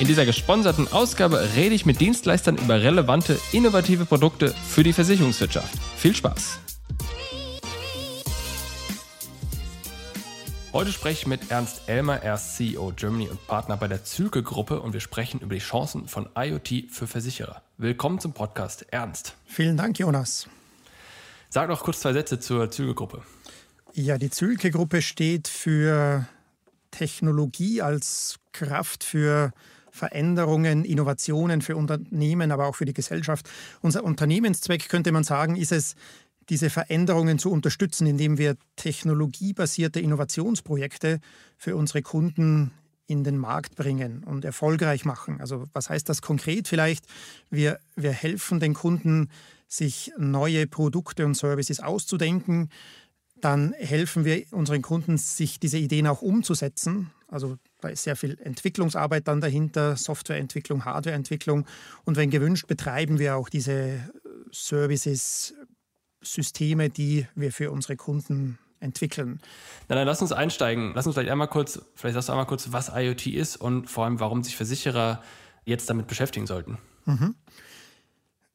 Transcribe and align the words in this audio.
In 0.00 0.06
dieser 0.06 0.24
gesponserten 0.24 0.88
Ausgabe 0.88 1.46
rede 1.54 1.74
ich 1.74 1.84
mit 1.84 2.00
Dienstleistern 2.00 2.56
über 2.56 2.80
relevante, 2.80 3.38
innovative 3.52 4.06
Produkte 4.06 4.54
für 4.66 4.82
die 4.82 4.94
Versicherungswirtschaft. 4.94 5.78
Viel 5.98 6.16
Spaß! 6.16 6.58
Heute 10.72 10.90
spreche 10.90 11.20
ich 11.20 11.26
mit 11.26 11.50
Ernst 11.50 11.82
Elmer, 11.86 12.22
er 12.22 12.36
ist 12.36 12.56
CEO 12.56 12.94
Germany 12.96 13.28
und 13.28 13.46
Partner 13.46 13.76
bei 13.76 13.88
der 13.88 14.02
Zülke 14.02 14.42
Gruppe 14.42 14.80
und 14.80 14.94
wir 14.94 15.00
sprechen 15.00 15.40
über 15.40 15.52
die 15.52 15.60
Chancen 15.60 16.08
von 16.08 16.30
IoT 16.34 16.86
für 16.90 17.06
Versicherer. 17.06 17.60
Willkommen 17.76 18.20
zum 18.20 18.32
Podcast, 18.32 18.86
Ernst. 18.90 19.34
Vielen 19.44 19.76
Dank, 19.76 19.98
Jonas. 19.98 20.48
Sag 21.50 21.68
doch 21.68 21.82
kurz 21.82 22.00
zwei 22.00 22.14
Sätze 22.14 22.40
zur 22.40 22.70
Zülke 22.70 22.94
Gruppe. 22.94 23.22
Ja, 23.92 24.16
die 24.16 24.30
Zülke 24.30 24.70
Gruppe 24.70 25.02
steht 25.02 25.46
für 25.46 26.26
Technologie 26.90 27.82
als 27.82 28.38
Kraft 28.52 29.04
für 29.04 29.52
Veränderungen, 30.00 30.84
Innovationen 30.84 31.60
für 31.60 31.76
Unternehmen, 31.76 32.50
aber 32.50 32.66
auch 32.66 32.74
für 32.74 32.86
die 32.86 32.94
Gesellschaft. 32.94 33.48
Unser 33.82 34.02
Unternehmenszweck, 34.02 34.88
könnte 34.88 35.12
man 35.12 35.24
sagen, 35.24 35.56
ist 35.56 35.72
es, 35.72 35.94
diese 36.48 36.70
Veränderungen 36.70 37.38
zu 37.38 37.52
unterstützen, 37.52 38.06
indem 38.06 38.38
wir 38.38 38.56
technologiebasierte 38.74 40.00
Innovationsprojekte 40.00 41.20
für 41.56 41.76
unsere 41.76 42.02
Kunden 42.02 42.72
in 43.06 43.24
den 43.24 43.38
Markt 43.38 43.76
bringen 43.76 44.24
und 44.24 44.44
erfolgreich 44.44 45.04
machen. 45.04 45.40
Also 45.40 45.66
was 45.74 45.90
heißt 45.90 46.08
das 46.08 46.22
konkret 46.22 46.66
vielleicht? 46.66 47.04
Wir, 47.50 47.78
wir 47.94 48.12
helfen 48.12 48.58
den 48.58 48.74
Kunden, 48.74 49.28
sich 49.68 50.12
neue 50.18 50.66
Produkte 50.66 51.26
und 51.26 51.36
Services 51.36 51.80
auszudenken. 51.80 52.70
Dann 53.40 53.72
helfen 53.74 54.24
wir 54.24 54.44
unseren 54.50 54.82
Kunden, 54.82 55.16
sich 55.16 55.60
diese 55.60 55.78
Ideen 55.78 56.06
auch 56.06 56.22
umzusetzen. 56.22 57.10
Also 57.28 57.56
da 57.80 57.88
ist 57.88 58.02
sehr 58.02 58.16
viel 58.16 58.38
Entwicklungsarbeit 58.40 59.28
dann 59.28 59.40
dahinter, 59.40 59.96
Softwareentwicklung, 59.96 60.84
Hardwareentwicklung. 60.84 61.66
Und 62.04 62.16
wenn 62.16 62.30
gewünscht, 62.30 62.66
betreiben 62.66 63.18
wir 63.18 63.36
auch 63.36 63.48
diese 63.48 64.10
Services, 64.52 65.54
Systeme, 66.22 66.90
die 66.90 67.26
wir 67.34 67.52
für 67.52 67.70
unsere 67.70 67.96
Kunden 67.96 68.58
entwickeln. 68.80 69.40
Na, 69.88 69.94
dann 69.94 70.06
lass 70.06 70.22
uns 70.22 70.32
einsteigen. 70.32 70.92
Lass 70.94 71.06
uns 71.06 71.14
vielleicht 71.14 71.30
einmal 71.30 71.48
kurz, 71.48 71.80
vielleicht 71.94 72.14
sagst 72.14 72.28
du 72.28 72.32
einmal 72.32 72.46
kurz, 72.46 72.72
was 72.72 72.90
IoT 72.94 73.26
ist 73.28 73.56
und 73.56 73.88
vor 73.88 74.04
allem, 74.04 74.20
warum 74.20 74.42
sich 74.42 74.56
Versicherer 74.56 75.22
jetzt 75.64 75.88
damit 75.88 76.06
beschäftigen 76.06 76.46
sollten. 76.46 76.78
Mhm. 77.04 77.34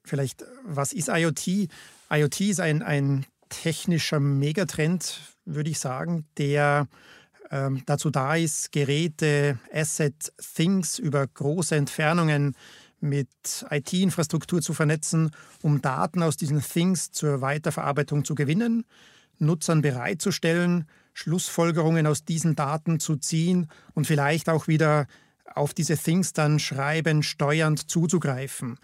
Vielleicht, 0.04 0.46
was 0.64 0.94
ist 0.94 1.10
IoT? 1.10 1.70
IoT 2.12 2.42
ist 2.42 2.60
ein, 2.60 2.82
ein 2.82 3.26
technischer 3.64 4.20
Megatrend, 4.20 5.22
würde 5.46 5.70
ich 5.70 5.80
sagen, 5.80 6.26
der 6.38 6.88
ähm, 7.52 7.84
dazu 7.86 8.10
da 8.10 8.36
ist, 8.36 8.72
Geräte, 8.72 9.60
Asset, 9.72 10.34
Things 10.56 11.00
über 11.00 11.26
große 11.26 11.76
Entfernungen 11.76 12.56
mit 13.00 13.30
IT-Infrastruktur 13.70 14.62
zu 14.62 14.74
vernetzen, 14.74 15.32
um 15.62 15.82
Daten 15.82 16.24
aus 16.24 16.38
diesen 16.38 16.62
Things 16.62 17.12
zur 17.12 17.42
Weiterverarbeitung 17.42 18.26
zu 18.26 18.36
gewinnen, 18.36 18.86
Nutzern 19.38 19.82
bereitzustellen, 19.82 20.88
Schlussfolgerungen 21.14 22.08
aus 22.08 22.26
diesen 22.26 22.56
Daten 22.56 23.00
zu 23.00 23.16
ziehen 23.16 23.68
und 23.94 24.08
vielleicht 24.08 24.50
auch 24.50 24.68
wieder 24.68 25.08
auf 25.54 25.74
diese 25.74 25.98
Things 25.98 26.34
dann 26.34 26.60
schreiben, 26.60 27.24
steuernd 27.24 27.90
zuzugreifen. 27.90 28.78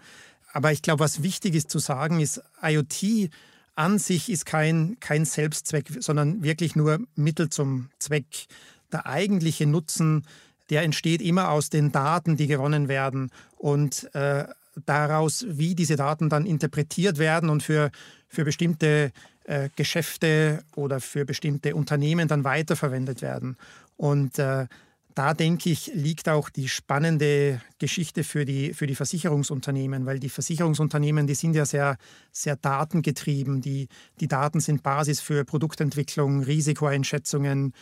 Aber 0.52 0.72
ich 0.72 0.82
glaube, 0.82 1.00
was 1.00 1.22
wichtig 1.22 1.54
ist 1.54 1.70
zu 1.70 1.78
sagen, 1.78 2.20
ist, 2.20 2.42
IoT 2.62 3.30
an 3.74 3.98
sich 3.98 4.30
ist 4.30 4.46
kein, 4.46 4.96
kein 5.00 5.24
Selbstzweck, 5.24 5.86
sondern 6.00 6.42
wirklich 6.42 6.76
nur 6.76 7.00
Mittel 7.14 7.48
zum 7.48 7.88
Zweck. 7.98 8.46
Der 8.92 9.06
eigentliche 9.06 9.66
Nutzen, 9.66 10.26
der 10.70 10.82
entsteht 10.82 11.22
immer 11.22 11.50
aus 11.50 11.70
den 11.70 11.92
Daten, 11.92 12.36
die 12.36 12.46
gewonnen 12.46 12.88
werden 12.88 13.30
und 13.56 14.14
äh, 14.14 14.44
daraus, 14.86 15.44
wie 15.48 15.74
diese 15.74 15.96
Daten 15.96 16.28
dann 16.28 16.46
interpretiert 16.46 17.18
werden 17.18 17.48
und 17.48 17.62
für, 17.62 17.90
für 18.28 18.44
bestimmte 18.44 19.12
äh, 19.44 19.68
Geschäfte 19.76 20.62
oder 20.76 21.00
für 21.00 21.24
bestimmte 21.24 21.74
Unternehmen 21.74 22.28
dann 22.28 22.44
weiterverwendet 22.44 23.22
werden. 23.22 23.56
Und 23.96 24.38
äh, 24.38 24.66
da 25.14 25.34
denke 25.34 25.70
ich, 25.70 25.90
liegt 25.94 26.28
auch 26.28 26.48
die 26.48 26.68
spannende 26.68 27.60
Geschichte 27.78 28.24
für 28.24 28.44
die, 28.44 28.72
für 28.72 28.86
die 28.86 28.94
Versicherungsunternehmen, 28.94 30.06
weil 30.06 30.18
die 30.18 30.28
Versicherungsunternehmen, 30.28 31.26
die 31.26 31.34
sind 31.34 31.54
ja 31.54 31.66
sehr, 31.66 31.96
sehr 32.30 32.56
datengetrieben. 32.56 33.60
Die, 33.60 33.88
die 34.20 34.28
Daten 34.28 34.60
sind 34.60 34.82
Basis 34.82 35.20
für 35.20 35.44
Produktentwicklung, 35.44 36.42
Risikoeinschätzungen, 36.42 37.74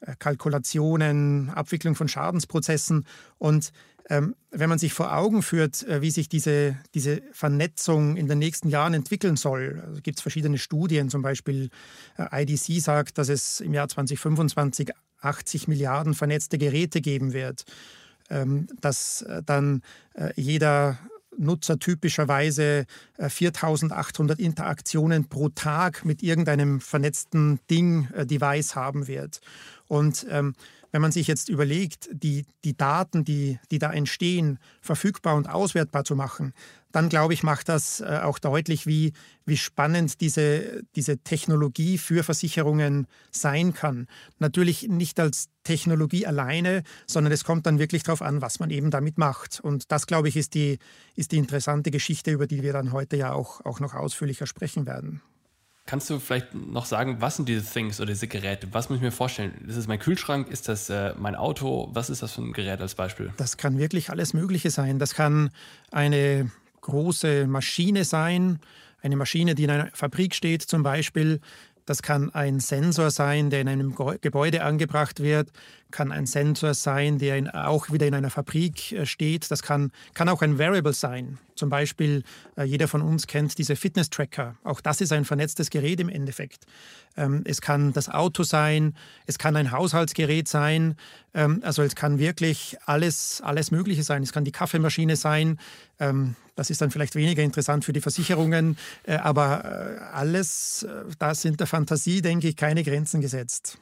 äh, 0.00 0.14
Kalkulationen, 0.18 1.50
Abwicklung 1.50 1.94
von 1.94 2.08
Schadensprozessen. 2.08 3.06
Und 3.38 3.72
ähm, 4.10 4.34
wenn 4.50 4.68
man 4.68 4.78
sich 4.78 4.92
vor 4.92 5.16
Augen 5.16 5.42
führt, 5.42 5.82
äh, 5.84 6.02
wie 6.02 6.10
sich 6.10 6.28
diese, 6.28 6.76
diese 6.94 7.22
Vernetzung 7.32 8.16
in 8.16 8.28
den 8.28 8.38
nächsten 8.38 8.68
Jahren 8.68 8.92
entwickeln 8.92 9.36
soll, 9.36 9.82
also 9.86 10.02
gibt 10.02 10.18
es 10.18 10.22
verschiedene 10.22 10.58
Studien, 10.58 11.08
zum 11.08 11.22
Beispiel 11.22 11.70
äh, 12.18 12.42
IDC 12.42 12.82
sagt, 12.82 13.16
dass 13.16 13.30
es 13.30 13.60
im 13.60 13.72
Jahr 13.72 13.88
2025 13.88 14.90
80 15.24 15.68
Milliarden 15.68 16.14
vernetzte 16.14 16.58
Geräte 16.58 17.00
geben 17.00 17.32
wird, 17.32 17.64
ähm, 18.30 18.66
dass 18.80 19.22
äh, 19.22 19.42
dann 19.44 19.82
äh, 20.14 20.30
jeder 20.36 20.98
Nutzer 21.36 21.80
typischerweise 21.80 22.86
4800 23.18 24.38
äh, 24.38 24.42
Interaktionen 24.42 25.28
pro 25.28 25.48
Tag 25.48 26.04
mit 26.04 26.22
irgendeinem 26.22 26.80
vernetzten 26.80 27.58
Ding, 27.68 28.06
Device 28.16 28.76
haben 28.76 29.08
wird. 29.08 29.40
Und 29.88 30.24
ähm, 30.30 30.54
wenn 30.94 31.02
man 31.02 31.10
sich 31.10 31.26
jetzt 31.26 31.48
überlegt, 31.48 32.08
die, 32.12 32.46
die 32.62 32.76
Daten, 32.76 33.24
die, 33.24 33.58
die 33.72 33.80
da 33.80 33.90
entstehen, 33.90 34.60
verfügbar 34.80 35.34
und 35.34 35.48
auswertbar 35.48 36.04
zu 36.04 36.14
machen, 36.14 36.52
dann 36.92 37.08
glaube 37.08 37.34
ich, 37.34 37.42
macht 37.42 37.68
das 37.68 38.00
äh, 38.00 38.20
auch 38.22 38.38
deutlich, 38.38 38.86
wie, 38.86 39.12
wie 39.44 39.56
spannend 39.56 40.20
diese, 40.20 40.84
diese 40.94 41.18
Technologie 41.18 41.98
für 41.98 42.22
Versicherungen 42.22 43.08
sein 43.32 43.74
kann. 43.74 44.06
Natürlich 44.38 44.86
nicht 44.86 45.18
als 45.18 45.48
Technologie 45.64 46.28
alleine, 46.28 46.84
sondern 47.08 47.32
es 47.32 47.42
kommt 47.42 47.66
dann 47.66 47.80
wirklich 47.80 48.04
darauf 48.04 48.22
an, 48.22 48.40
was 48.40 48.60
man 48.60 48.70
eben 48.70 48.92
damit 48.92 49.18
macht. 49.18 49.58
Und 49.58 49.90
das, 49.90 50.06
glaube 50.06 50.28
ich, 50.28 50.36
ist 50.36 50.54
die, 50.54 50.78
ist 51.16 51.32
die 51.32 51.38
interessante 51.38 51.90
Geschichte, 51.90 52.30
über 52.30 52.46
die 52.46 52.62
wir 52.62 52.72
dann 52.72 52.92
heute 52.92 53.16
ja 53.16 53.32
auch, 53.32 53.64
auch 53.64 53.80
noch 53.80 53.94
ausführlicher 53.94 54.46
sprechen 54.46 54.86
werden. 54.86 55.22
Kannst 55.86 56.08
du 56.08 56.18
vielleicht 56.18 56.54
noch 56.54 56.86
sagen, 56.86 57.16
was 57.20 57.36
sind 57.36 57.46
diese 57.46 57.62
Things 57.62 58.00
oder 58.00 58.08
diese 58.08 58.26
Geräte? 58.26 58.68
Was 58.72 58.88
muss 58.88 58.96
ich 58.96 59.02
mir 59.02 59.12
vorstellen? 59.12 59.52
Ist 59.68 59.76
das 59.76 59.86
mein 59.86 59.98
Kühlschrank? 59.98 60.48
Ist 60.48 60.66
das 60.68 60.88
äh, 60.88 61.12
mein 61.18 61.34
Auto? 61.34 61.90
Was 61.92 62.08
ist 62.08 62.22
das 62.22 62.32
für 62.32 62.40
ein 62.40 62.54
Gerät 62.54 62.80
als 62.80 62.94
Beispiel? 62.94 63.32
Das 63.36 63.58
kann 63.58 63.78
wirklich 63.78 64.08
alles 64.08 64.32
Mögliche 64.32 64.70
sein. 64.70 64.98
Das 64.98 65.14
kann 65.14 65.50
eine 65.90 66.50
große 66.80 67.46
Maschine 67.46 68.04
sein, 68.04 68.60
eine 69.02 69.16
Maschine, 69.16 69.54
die 69.54 69.64
in 69.64 69.70
einer 69.70 69.90
Fabrik 69.92 70.34
steht 70.34 70.62
zum 70.62 70.82
Beispiel. 70.82 71.40
Das 71.86 72.00
kann 72.00 72.34
ein 72.34 72.60
Sensor 72.60 73.10
sein, 73.10 73.50
der 73.50 73.60
in 73.60 73.68
einem 73.68 73.94
Gebäude 74.22 74.64
angebracht 74.64 75.20
wird, 75.20 75.50
kann 75.90 76.12
ein 76.12 76.24
Sensor 76.24 76.72
sein, 76.72 77.18
der 77.18 77.36
in, 77.36 77.50
auch 77.50 77.92
wieder 77.92 78.06
in 78.06 78.14
einer 78.14 78.30
Fabrik 78.30 78.92
äh, 78.92 79.04
steht. 79.04 79.50
Das 79.50 79.62
kann, 79.62 79.92
kann 80.14 80.30
auch 80.30 80.40
ein 80.40 80.58
Variable 80.58 80.94
sein. 80.94 81.38
Zum 81.54 81.70
Beispiel, 81.70 82.24
äh, 82.56 82.64
jeder 82.64 82.88
von 82.88 83.02
uns 83.02 83.26
kennt 83.26 83.56
diese 83.58 83.76
Fitness-Tracker. 83.76 84.56
Auch 84.64 84.80
das 84.80 85.00
ist 85.00 85.12
ein 85.12 85.24
vernetztes 85.24 85.70
Gerät 85.70 86.00
im 86.00 86.08
Endeffekt. 86.08 86.66
Ähm, 87.16 87.42
es 87.44 87.60
kann 87.60 87.92
das 87.92 88.08
Auto 88.08 88.42
sein, 88.42 88.94
es 89.26 89.38
kann 89.38 89.56
ein 89.56 89.70
Haushaltsgerät 89.70 90.48
sein, 90.48 90.96
Ähm, 91.34 91.60
also 91.64 91.82
es 91.82 91.94
kann 91.94 92.18
wirklich 92.18 92.76
alles, 92.86 93.40
alles 93.42 93.70
Mögliche 93.70 94.02
sein. 94.02 94.22
Es 94.22 94.32
kann 94.32 94.44
die 94.44 94.52
Kaffeemaschine 94.52 95.16
sein. 95.16 95.58
Ähm, 95.98 96.36
das 96.54 96.70
ist 96.70 96.80
dann 96.80 96.90
vielleicht 96.90 97.16
weniger 97.16 97.42
interessant 97.42 97.84
für 97.84 97.92
die 97.92 98.00
Versicherungen. 98.00 98.78
Äh, 99.02 99.16
aber 99.16 99.64
äh, 99.64 99.98
alles, 100.12 100.86
da 101.18 101.34
sind 101.34 101.58
der 101.60 101.66
Fantasie, 101.66 102.22
denke 102.22 102.48
ich, 102.48 102.56
keine 102.56 102.84
Grenzen 102.84 103.20
gesetzt. 103.20 103.78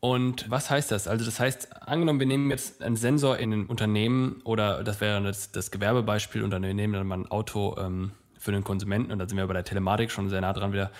Und 0.00 0.50
was 0.50 0.70
heißt 0.70 0.90
das? 0.90 1.08
Also 1.08 1.24
das 1.24 1.40
heißt, 1.40 1.82
angenommen, 1.88 2.20
wir 2.20 2.26
nehmen 2.26 2.50
jetzt 2.50 2.82
einen 2.82 2.96
Sensor 2.96 3.38
in 3.38 3.52
ein 3.52 3.66
Unternehmen 3.66 4.40
oder 4.44 4.84
das 4.84 5.00
wäre 5.00 5.22
das, 5.22 5.52
das 5.52 5.70
Gewerbebeispiel 5.70 6.42
und 6.42 6.50
dann 6.50 6.62
nehmen 6.62 6.92
wir 6.92 7.02
mal 7.02 7.18
ein 7.18 7.26
Auto 7.30 7.76
ähm, 7.78 8.12
für 8.38 8.52
den 8.52 8.62
Konsumenten 8.62 9.10
und 9.10 9.18
da 9.18 9.28
sind 9.28 9.38
wir 9.38 9.46
bei 9.46 9.54
der 9.54 9.64
Telematik 9.64 10.10
schon 10.10 10.28
sehr 10.28 10.40
nah 10.40 10.52
dran 10.52 10.72
wieder. 10.72 10.90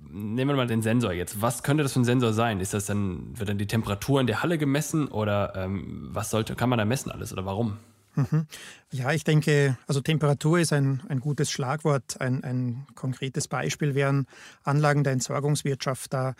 Nehmen 0.00 0.50
wir 0.50 0.56
mal 0.56 0.66
den 0.66 0.82
Sensor 0.82 1.12
jetzt. 1.12 1.40
Was 1.40 1.62
könnte 1.62 1.82
das 1.82 1.92
für 1.92 2.00
ein 2.00 2.04
Sensor 2.04 2.32
sein? 2.32 2.60
Ist 2.60 2.74
das 2.74 2.86
dann, 2.86 3.38
wird 3.38 3.48
dann 3.48 3.58
die 3.58 3.66
Temperatur 3.66 4.20
in 4.20 4.26
der 4.26 4.42
Halle 4.42 4.58
gemessen 4.58 5.08
oder 5.08 5.54
ähm, 5.54 6.08
was 6.12 6.30
sollte, 6.30 6.54
kann 6.54 6.68
man 6.68 6.78
da 6.78 6.84
messen 6.84 7.10
alles 7.10 7.32
oder 7.32 7.44
warum? 7.44 7.78
Mhm. 8.16 8.46
Ja, 8.90 9.12
ich 9.12 9.24
denke, 9.24 9.76
also 9.86 10.00
Temperatur 10.00 10.58
ist 10.58 10.72
ein, 10.72 11.02
ein 11.08 11.20
gutes 11.20 11.50
Schlagwort. 11.50 12.20
Ein, 12.20 12.42
ein 12.42 12.86
konkretes 12.94 13.46
Beispiel 13.46 13.94
wären 13.94 14.26
Anlagen 14.64 15.04
der 15.04 15.12
Entsorgungswirtschaft. 15.12 16.12
Da 16.12 16.34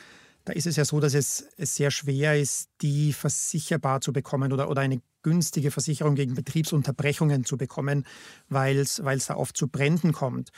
da 0.46 0.52
ist 0.52 0.66
es 0.66 0.76
ja 0.76 0.84
so, 0.84 1.00
dass 1.00 1.14
es, 1.14 1.48
es 1.56 1.74
sehr 1.74 1.90
schwer 1.90 2.40
ist, 2.40 2.70
die 2.80 3.12
versicherbar 3.12 4.00
zu 4.00 4.12
bekommen 4.12 4.52
oder, 4.52 4.70
oder 4.70 4.80
eine 4.80 5.02
günstige 5.22 5.72
Versicherung 5.72 6.14
gegen 6.14 6.34
Betriebsunterbrechungen 6.34 7.44
zu 7.44 7.56
bekommen, 7.56 8.06
weil 8.48 8.78
es 8.78 9.02
da 9.26 9.34
oft 9.34 9.56
zu 9.56 9.66
Bränden 9.66 10.12
kommt. 10.12 10.50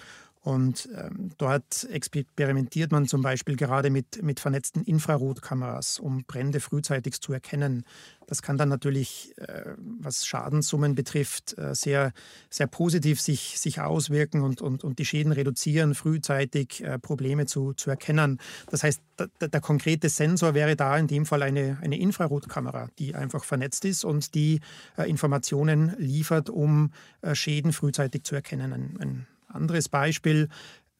Und 0.49 0.89
ähm, 0.97 1.29
dort 1.37 1.87
experimentiert 1.91 2.91
man 2.91 3.06
zum 3.06 3.21
Beispiel 3.21 3.55
gerade 3.55 3.91
mit, 3.91 4.23
mit 4.23 4.41
vernetzten 4.41 4.83
Infrarotkameras, 4.83 5.99
um 5.99 6.25
Brände 6.25 6.61
frühzeitig 6.61 7.21
zu 7.21 7.35
erkennen. 7.35 7.85
Das 8.27 8.41
kann 8.41 8.56
dann 8.56 8.71
natürlich, 8.71 9.35
äh, 9.37 9.75
was 9.77 10.25
Schadenssummen 10.25 10.95
betrifft, 10.95 11.59
äh, 11.59 11.75
sehr, 11.75 12.15
sehr 12.49 12.67
positiv 12.67 13.21
sich, 13.21 13.61
sich 13.61 13.83
auswirken 13.83 14.41
und, 14.41 14.62
und, 14.62 14.85
und 14.85 14.99
die 14.99 15.05
Schäden 15.05 15.33
reduzieren, 15.33 15.95
frühzeitig 15.95 16.83
äh, 16.83 16.99
Probleme 16.99 17.45
zu, 17.45 17.75
zu 17.75 17.91
erkennen. 17.91 18.41
Das 18.71 18.83
heißt, 18.83 19.03
der, 19.19 19.49
der, 19.49 19.61
konkrete 19.61 20.09
Sensor 20.09 20.55
wäre 20.55 20.77
da 20.77 20.97
in 20.97 21.09
dem 21.09 21.27
Fall 21.27 21.43
eine, 21.43 21.77
eine 21.83 21.99
Infrarotkamera, 21.99 22.89
die 22.99 23.15
einfach 23.15 23.45
vernetzt 23.45 23.85
ist 23.85 24.03
und 24.03 24.35
die 24.35 24.61
äh, 24.97 25.11
Informationen 25.11 25.95
liefert, 25.99 26.49
um 26.49 26.91
äh, 27.21 27.35
Schäden 27.35 27.75
frühzeitig 27.75 28.25
zu 28.25 28.35
erkennen. 28.35 28.73
Ein, 28.73 28.97
ein 28.99 29.27
anderes 29.49 29.89
Beispiel, 29.89 30.49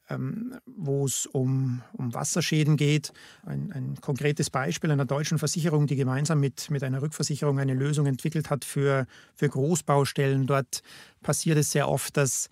ähm, 0.09 0.55
wo 0.65 1.05
es 1.05 1.25
um, 1.27 1.81
um 1.93 2.13
Wasserschäden 2.13 2.77
geht. 2.77 3.13
Ein, 3.45 3.71
ein, 3.71 3.95
konkretes 4.01 4.49
Beispiel 4.49 4.91
einer 4.91 5.05
deutschen 5.05 5.37
Versicherung, 5.37 5.87
die 5.87 5.95
gemeinsam 5.95 6.39
mit, 6.39 6.69
mit 6.71 6.83
einer 6.83 7.01
Rückversicherung 7.01 7.59
eine 7.59 7.73
Lösung 7.73 8.07
entwickelt 8.07 8.49
hat 8.49 8.65
für, 8.65 9.05
für 9.35 9.49
Großbaustellen. 9.49 10.47
Dort 10.47 10.81
passiert 11.21 11.57
es 11.57 11.71
sehr 11.71 11.87
oft, 11.87 12.17
dass, 12.17 12.49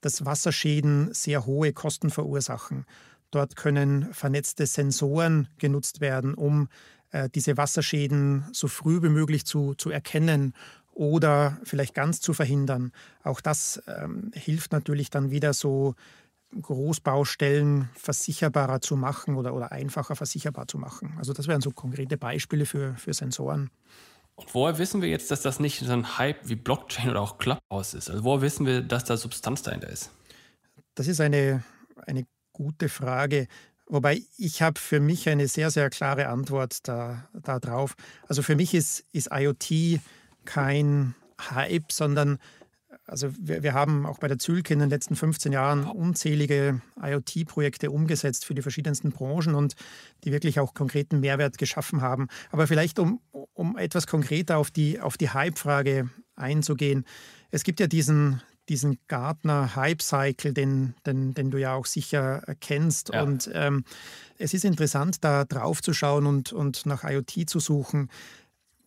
dass 0.00 0.24
Wasserschäden 0.24 1.12
sehr 1.12 1.46
hohe 1.46 1.72
Kosten 1.72 2.10
verursachen. 2.10 2.84
Dort 3.30 3.56
können 3.56 4.12
vernetzte 4.12 4.66
Sensoren 4.66 5.48
genutzt 5.58 6.00
werden, 6.00 6.34
um 6.34 6.68
äh, 7.10 7.28
diese 7.34 7.56
Wasserschäden 7.56 8.44
so 8.52 8.68
früh 8.68 9.02
wie 9.02 9.10
möglich 9.10 9.44
zu, 9.44 9.74
zu 9.74 9.90
erkennen 9.90 10.54
oder 10.98 11.58
vielleicht 11.62 11.94
ganz 11.94 12.20
zu 12.20 12.34
verhindern. 12.34 12.90
Auch 13.22 13.40
das 13.40 13.80
ähm, 13.86 14.32
hilft 14.34 14.72
natürlich 14.72 15.10
dann 15.10 15.30
wieder 15.30 15.54
so 15.54 15.94
Großbaustellen 16.60 17.88
versicherbarer 17.94 18.80
zu 18.80 18.96
machen 18.96 19.36
oder, 19.36 19.54
oder 19.54 19.70
einfacher 19.70 20.16
versicherbar 20.16 20.66
zu 20.66 20.76
machen. 20.76 21.14
Also 21.16 21.32
das 21.32 21.46
wären 21.46 21.60
so 21.60 21.70
konkrete 21.70 22.16
Beispiele 22.16 22.66
für, 22.66 22.96
für 22.96 23.14
Sensoren. 23.14 23.70
Und 24.34 24.52
woher 24.54 24.78
wissen 24.78 25.00
wir 25.00 25.08
jetzt, 25.08 25.30
dass 25.30 25.40
das 25.40 25.60
nicht 25.60 25.78
so 25.78 25.92
ein 25.92 26.18
Hype 26.18 26.48
wie 26.48 26.56
Blockchain 26.56 27.10
oder 27.10 27.20
auch 27.20 27.38
Clubhouse 27.38 27.94
ist? 27.94 28.10
Also 28.10 28.24
woher 28.24 28.40
wissen 28.40 28.66
wir, 28.66 28.82
dass 28.82 29.04
da 29.04 29.16
Substanz 29.16 29.62
dahinter 29.62 29.90
ist? 29.90 30.10
Das 30.96 31.06
ist 31.06 31.20
eine, 31.20 31.62
eine 32.06 32.26
gute 32.52 32.88
Frage. 32.88 33.46
Wobei 33.86 34.22
ich 34.36 34.62
habe 34.62 34.80
für 34.80 34.98
mich 34.98 35.28
eine 35.28 35.46
sehr, 35.46 35.70
sehr 35.70 35.90
klare 35.90 36.28
Antwort 36.28 36.88
da, 36.88 37.28
darauf. 37.34 37.94
Also 38.26 38.42
für 38.42 38.56
mich 38.56 38.74
ist, 38.74 39.04
ist 39.12 39.28
IoT 39.32 40.00
kein 40.48 41.14
Hype, 41.38 41.92
sondern 41.92 42.38
also 43.06 43.28
wir, 43.38 43.62
wir, 43.62 43.74
haben 43.74 44.06
auch 44.06 44.18
bei 44.18 44.28
der 44.28 44.38
Zülke 44.38 44.72
in 44.72 44.80
den 44.80 44.88
letzten 44.88 45.14
15 45.14 45.52
Jahren 45.52 45.84
unzählige 45.84 46.80
IoT-Projekte 47.00 47.90
umgesetzt 47.90 48.46
für 48.46 48.54
die 48.54 48.62
verschiedensten 48.62 49.12
Branchen 49.12 49.54
und 49.54 49.74
die 50.24 50.32
wirklich 50.32 50.58
auch 50.58 50.72
konkreten 50.72 51.20
Mehrwert 51.20 51.58
geschaffen 51.58 52.00
haben. 52.00 52.28
Aber 52.50 52.66
vielleicht, 52.66 52.98
um, 52.98 53.20
um 53.52 53.76
etwas 53.76 54.06
konkreter 54.06 54.56
auf 54.56 54.70
die, 54.70 55.00
auf 55.00 55.18
die 55.18 55.30
Hype-Frage 55.30 56.08
einzugehen. 56.34 57.04
Es 57.50 57.62
gibt 57.62 57.80
ja 57.80 57.86
diesen, 57.86 58.42
diesen 58.70 58.98
Gartner 59.06 59.76
Hype 59.76 60.02
Cycle, 60.02 60.54
den, 60.54 60.94
den, 61.04 61.34
den 61.34 61.50
du 61.50 61.58
ja 61.58 61.74
auch 61.74 61.86
sicher 61.86 62.42
kennst. 62.60 63.12
Ja. 63.12 63.22
Und 63.22 63.50
ähm, 63.52 63.84
es 64.38 64.54
ist 64.54 64.64
interessant, 64.64 65.24
da 65.24 65.44
drauf 65.44 65.82
zu 65.82 65.92
schauen 65.92 66.26
und, 66.26 66.52
und 66.52 66.86
nach 66.86 67.04
IoT 67.04 67.48
zu 67.48 67.60
suchen 67.60 68.08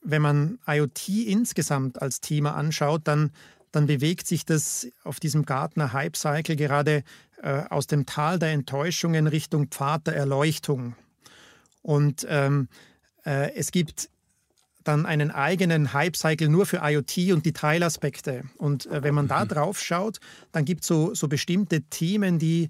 wenn 0.03 0.21
man 0.21 0.59
IoT 0.67 1.09
insgesamt 1.09 2.01
als 2.01 2.21
Thema 2.21 2.55
anschaut, 2.55 3.01
dann, 3.05 3.31
dann 3.71 3.87
bewegt 3.87 4.27
sich 4.27 4.45
das 4.45 4.87
auf 5.03 5.19
diesem 5.19 5.45
Gartner 5.45 5.93
Hype 5.93 6.17
Cycle 6.17 6.55
gerade 6.55 7.03
äh, 7.41 7.63
aus 7.69 7.87
dem 7.87 8.05
Tal 8.05 8.39
der 8.39 8.51
Enttäuschungen 8.51 9.27
Richtung 9.27 9.67
Pfad 9.67 10.07
der 10.07 10.15
Erleuchtung. 10.15 10.95
Und 11.81 12.25
ähm, 12.29 12.67
äh, 13.25 13.53
es 13.55 13.71
gibt 13.71 14.09
dann 14.83 15.05
einen 15.05 15.31
eigenen 15.31 15.93
Hype-Cycle 15.93 16.49
nur 16.49 16.65
für 16.65 16.81
IoT 16.83 17.31
und 17.33 17.45
die 17.45 17.53
Teilaspekte. 17.53 18.43
Und 18.57 18.87
äh, 18.87 19.03
wenn 19.03 19.13
man 19.13 19.27
da 19.27 19.43
mhm. 19.43 19.49
drauf 19.49 19.79
schaut, 19.79 20.19
dann 20.51 20.65
gibt 20.65 20.81
es 20.81 20.87
so, 20.87 21.13
so 21.13 21.27
bestimmte 21.27 21.81
Themen, 21.83 22.39
die, 22.39 22.69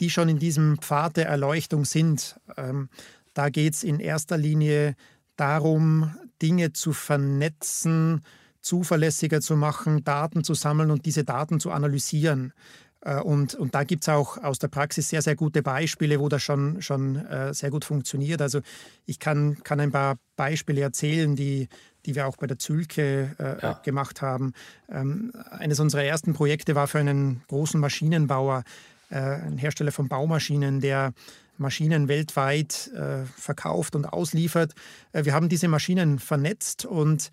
die 0.00 0.10
schon 0.10 0.28
in 0.28 0.38
diesem 0.38 0.78
Pfad 0.78 1.16
der 1.16 1.28
Erleuchtung 1.28 1.84
sind. 1.84 2.36
Ähm, 2.56 2.88
da 3.34 3.50
geht 3.50 3.74
es 3.74 3.84
in 3.84 4.00
erster 4.00 4.38
Linie 4.38 4.96
darum, 5.36 6.14
Dinge 6.42 6.72
zu 6.72 6.92
vernetzen, 6.92 8.22
zuverlässiger 8.60 9.40
zu 9.40 9.56
machen, 9.56 10.04
Daten 10.04 10.44
zu 10.44 10.54
sammeln 10.54 10.90
und 10.90 11.06
diese 11.06 11.24
Daten 11.24 11.60
zu 11.60 11.70
analysieren. 11.70 12.52
Äh, 13.00 13.20
und, 13.20 13.54
und 13.54 13.74
da 13.74 13.84
gibt 13.84 14.02
es 14.02 14.08
auch 14.08 14.38
aus 14.38 14.58
der 14.58 14.68
Praxis 14.68 15.08
sehr, 15.08 15.22
sehr 15.22 15.36
gute 15.36 15.62
Beispiele, 15.62 16.20
wo 16.20 16.28
das 16.28 16.42
schon, 16.42 16.80
schon 16.82 17.16
äh, 17.16 17.52
sehr 17.54 17.70
gut 17.70 17.84
funktioniert. 17.84 18.40
Also 18.40 18.60
ich 19.06 19.18
kann, 19.18 19.62
kann 19.62 19.80
ein 19.80 19.92
paar 19.92 20.16
Beispiele 20.36 20.80
erzählen, 20.80 21.36
die, 21.36 21.68
die 22.06 22.14
wir 22.14 22.26
auch 22.26 22.36
bei 22.36 22.46
der 22.46 22.58
Zülke 22.58 23.34
äh, 23.38 23.62
ja. 23.62 23.80
gemacht 23.84 24.22
haben. 24.22 24.52
Ähm, 24.88 25.32
eines 25.50 25.80
unserer 25.80 26.04
ersten 26.04 26.32
Projekte 26.32 26.74
war 26.74 26.86
für 26.86 26.98
einen 26.98 27.42
großen 27.48 27.80
Maschinenbauer, 27.80 28.64
äh, 29.10 29.16
ein 29.16 29.58
Hersteller 29.58 29.92
von 29.92 30.08
Baumaschinen, 30.08 30.80
der 30.80 31.12
Maschinen 31.62 32.08
weltweit 32.08 32.90
äh, 32.94 33.24
verkauft 33.24 33.96
und 33.96 34.04
ausliefert. 34.04 34.74
Äh, 35.12 35.24
wir 35.24 35.32
haben 35.32 35.48
diese 35.48 35.68
Maschinen 35.68 36.18
vernetzt 36.18 36.84
und 36.84 37.30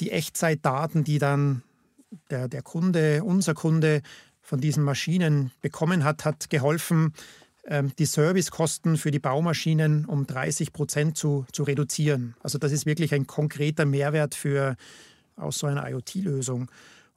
die 0.00 0.12
Echtzeitdaten, 0.12 1.02
die 1.02 1.18
dann 1.18 1.62
der, 2.30 2.48
der 2.48 2.62
Kunde, 2.62 3.24
unser 3.24 3.54
Kunde 3.54 4.02
von 4.40 4.60
diesen 4.60 4.84
Maschinen 4.84 5.50
bekommen 5.60 6.04
hat, 6.04 6.24
hat 6.24 6.50
geholfen, 6.50 7.12
ähm, 7.66 7.92
die 7.98 8.06
Servicekosten 8.06 8.96
für 8.96 9.10
die 9.10 9.18
Baumaschinen 9.18 10.04
um 10.06 10.26
30 10.26 10.72
Prozent 10.72 11.16
zu, 11.16 11.46
zu 11.52 11.62
reduzieren. 11.62 12.34
Also 12.42 12.58
das 12.58 12.72
ist 12.72 12.86
wirklich 12.86 13.14
ein 13.14 13.26
konkreter 13.26 13.84
Mehrwert 13.84 14.34
für 14.34 14.76
aus 15.36 15.58
so 15.58 15.66
einer 15.66 15.88
IoT-Lösung. 15.88 16.70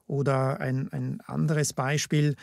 Oder 0.06 0.60
ein, 0.60 0.92
ein 0.92 1.20
anderes 1.22 1.72
Beispiel, 1.72 2.36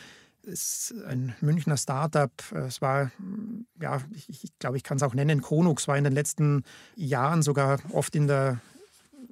ist 0.44 0.94
ein 1.06 1.34
Münchner 1.40 1.76
Startup. 1.76 2.32
Es 2.52 2.80
war, 2.80 3.10
ja, 3.80 4.00
ich, 4.14 4.44
ich 4.44 4.58
glaube, 4.58 4.76
ich 4.76 4.82
kann 4.82 4.96
es 4.96 5.02
auch 5.02 5.14
nennen, 5.14 5.42
Konux 5.42 5.88
war 5.88 5.96
in 5.96 6.04
den 6.04 6.12
letzten 6.12 6.64
Jahren 6.96 7.42
sogar 7.42 7.78
oft 7.92 8.14
in 8.16 8.26
der, 8.26 8.60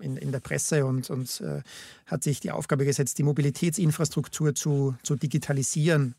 in, 0.01 0.17
in 0.17 0.33
der 0.33 0.41
Presse 0.41 0.87
und, 0.87 1.11
und 1.11 1.41
äh, 1.41 1.63
hat 2.07 2.23
sich 2.23 2.41
die 2.41 2.51
Aufgabe 2.51 2.85
gesetzt, 2.85 3.19
die 3.19 3.23
Mobilitätsinfrastruktur 3.23 4.55
zu, 4.55 4.95
zu 5.03 5.17
digitalisieren. 5.17 6.15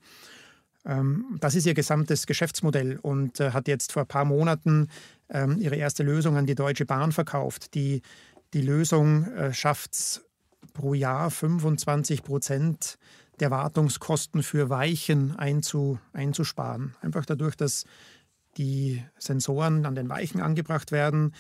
Ähm, 0.85 1.37
das 1.39 1.55
ist 1.55 1.65
ihr 1.65 1.73
gesamtes 1.73 2.25
Geschäftsmodell 2.25 2.97
und 3.01 3.39
äh, 3.39 3.51
hat 3.51 3.67
jetzt 3.67 3.91
vor 3.91 4.03
ein 4.03 4.07
paar 4.07 4.25
Monaten 4.25 4.89
ähm, 5.29 5.57
ihre 5.59 5.75
erste 5.75 6.03
Lösung 6.03 6.37
an 6.37 6.45
die 6.45 6.55
Deutsche 6.55 6.85
Bahn 6.85 7.11
verkauft. 7.11 7.73
Die, 7.75 8.01
die 8.53 8.61
Lösung 8.61 9.25
äh, 9.33 9.53
schafft 9.53 9.93
es 9.93 10.21
pro 10.73 10.93
Jahr 10.93 11.29
25 11.31 12.23
Prozent 12.23 12.97
der 13.41 13.51
Wartungskosten 13.51 14.43
für 14.43 14.69
Weichen 14.69 15.35
einzu, 15.35 15.99
einzusparen. 16.13 16.95
Einfach 17.01 17.25
dadurch, 17.25 17.55
dass 17.55 17.85
die 18.57 19.03
Sensoren 19.17 19.85
an 19.85 19.95
den 19.95 20.09
Weichen 20.09 20.41
angebracht 20.41 20.91
werden, 20.91 21.33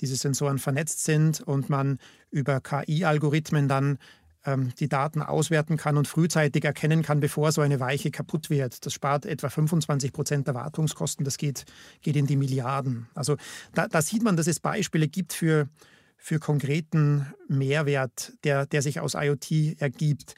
diese 0.00 0.16
Sensoren 0.16 0.58
vernetzt 0.58 1.04
sind 1.04 1.40
und 1.40 1.70
man 1.70 1.98
über 2.30 2.60
KI-Algorithmen 2.60 3.68
dann 3.68 3.98
ähm, 4.44 4.72
die 4.80 4.88
Daten 4.88 5.22
auswerten 5.22 5.76
kann 5.76 5.96
und 5.96 6.08
frühzeitig 6.08 6.64
erkennen 6.64 7.02
kann, 7.02 7.20
bevor 7.20 7.52
so 7.52 7.60
eine 7.60 7.80
Weiche 7.80 8.10
kaputt 8.10 8.50
wird. 8.50 8.84
Das 8.84 8.92
spart 8.92 9.24
etwa 9.24 9.48
25 9.48 10.12
Prozent 10.12 10.46
der 10.48 10.54
Wartungskosten. 10.54 11.24
Das 11.24 11.38
geht, 11.38 11.64
geht 12.02 12.16
in 12.16 12.26
die 12.26 12.36
Milliarden. 12.36 13.06
Also 13.14 13.36
da, 13.72 13.86
da 13.86 14.02
sieht 14.02 14.22
man, 14.22 14.36
dass 14.36 14.48
es 14.48 14.58
Beispiele 14.58 15.06
gibt 15.06 15.32
für, 15.32 15.68
für 16.16 16.40
konkreten 16.40 17.32
Mehrwert, 17.48 18.32
der, 18.42 18.66
der 18.66 18.82
sich 18.82 18.98
aus 18.98 19.14
IoT 19.14 19.80
ergibt. 19.80 20.34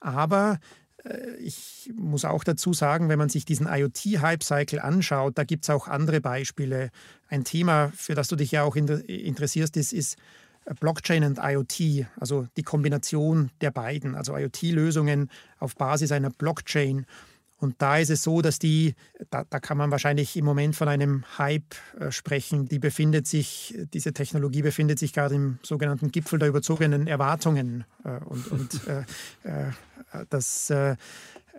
Aber 0.00 0.58
äh, 1.04 1.36
ich 1.38 1.90
muss 1.94 2.24
auch 2.24 2.44
dazu 2.44 2.72
sagen, 2.72 3.08
wenn 3.08 3.18
man 3.18 3.28
sich 3.28 3.44
diesen 3.44 3.66
IoT-Hype-Cycle 3.66 4.80
anschaut, 4.80 5.38
da 5.38 5.44
gibt 5.44 5.64
es 5.64 5.70
auch 5.70 5.88
andere 5.88 6.20
Beispiele. 6.20 6.90
Ein 7.28 7.44
Thema, 7.44 7.90
für 7.94 8.14
das 8.14 8.28
du 8.28 8.36
dich 8.36 8.52
ja 8.52 8.62
auch 8.62 8.76
interessierst, 8.76 9.76
ist, 9.76 9.92
ist 9.92 10.16
Blockchain 10.80 11.24
und 11.24 11.38
IoT, 11.42 12.06
also 12.20 12.46
die 12.56 12.62
Kombination 12.62 13.50
der 13.60 13.70
beiden, 13.70 14.14
also 14.14 14.36
IoT-Lösungen 14.36 15.30
auf 15.58 15.76
Basis 15.76 16.12
einer 16.12 16.30
Blockchain. 16.30 17.06
Und 17.60 17.74
da 17.78 17.98
ist 17.98 18.10
es 18.10 18.22
so, 18.22 18.40
dass 18.40 18.58
die, 18.58 18.94
da, 19.30 19.44
da, 19.48 19.58
kann 19.58 19.76
man 19.76 19.90
wahrscheinlich 19.90 20.36
im 20.36 20.44
Moment 20.44 20.76
von 20.76 20.86
einem 20.86 21.24
Hype 21.38 21.74
äh, 21.98 22.12
sprechen, 22.12 22.68
die 22.68 22.78
befindet 22.78 23.26
sich, 23.26 23.76
diese 23.92 24.12
Technologie 24.12 24.62
befindet 24.62 25.00
sich 25.00 25.12
gerade 25.12 25.34
im 25.34 25.58
sogenannten 25.62 26.12
Gipfel 26.12 26.38
der 26.38 26.48
überzogenen 26.48 27.08
Erwartungen. 27.08 27.84
Äh, 28.04 28.20
und, 28.24 28.46
und 28.48 28.80
äh, 28.86 29.00
äh 29.42 29.72
das 30.30 30.70
äh, 30.70 30.96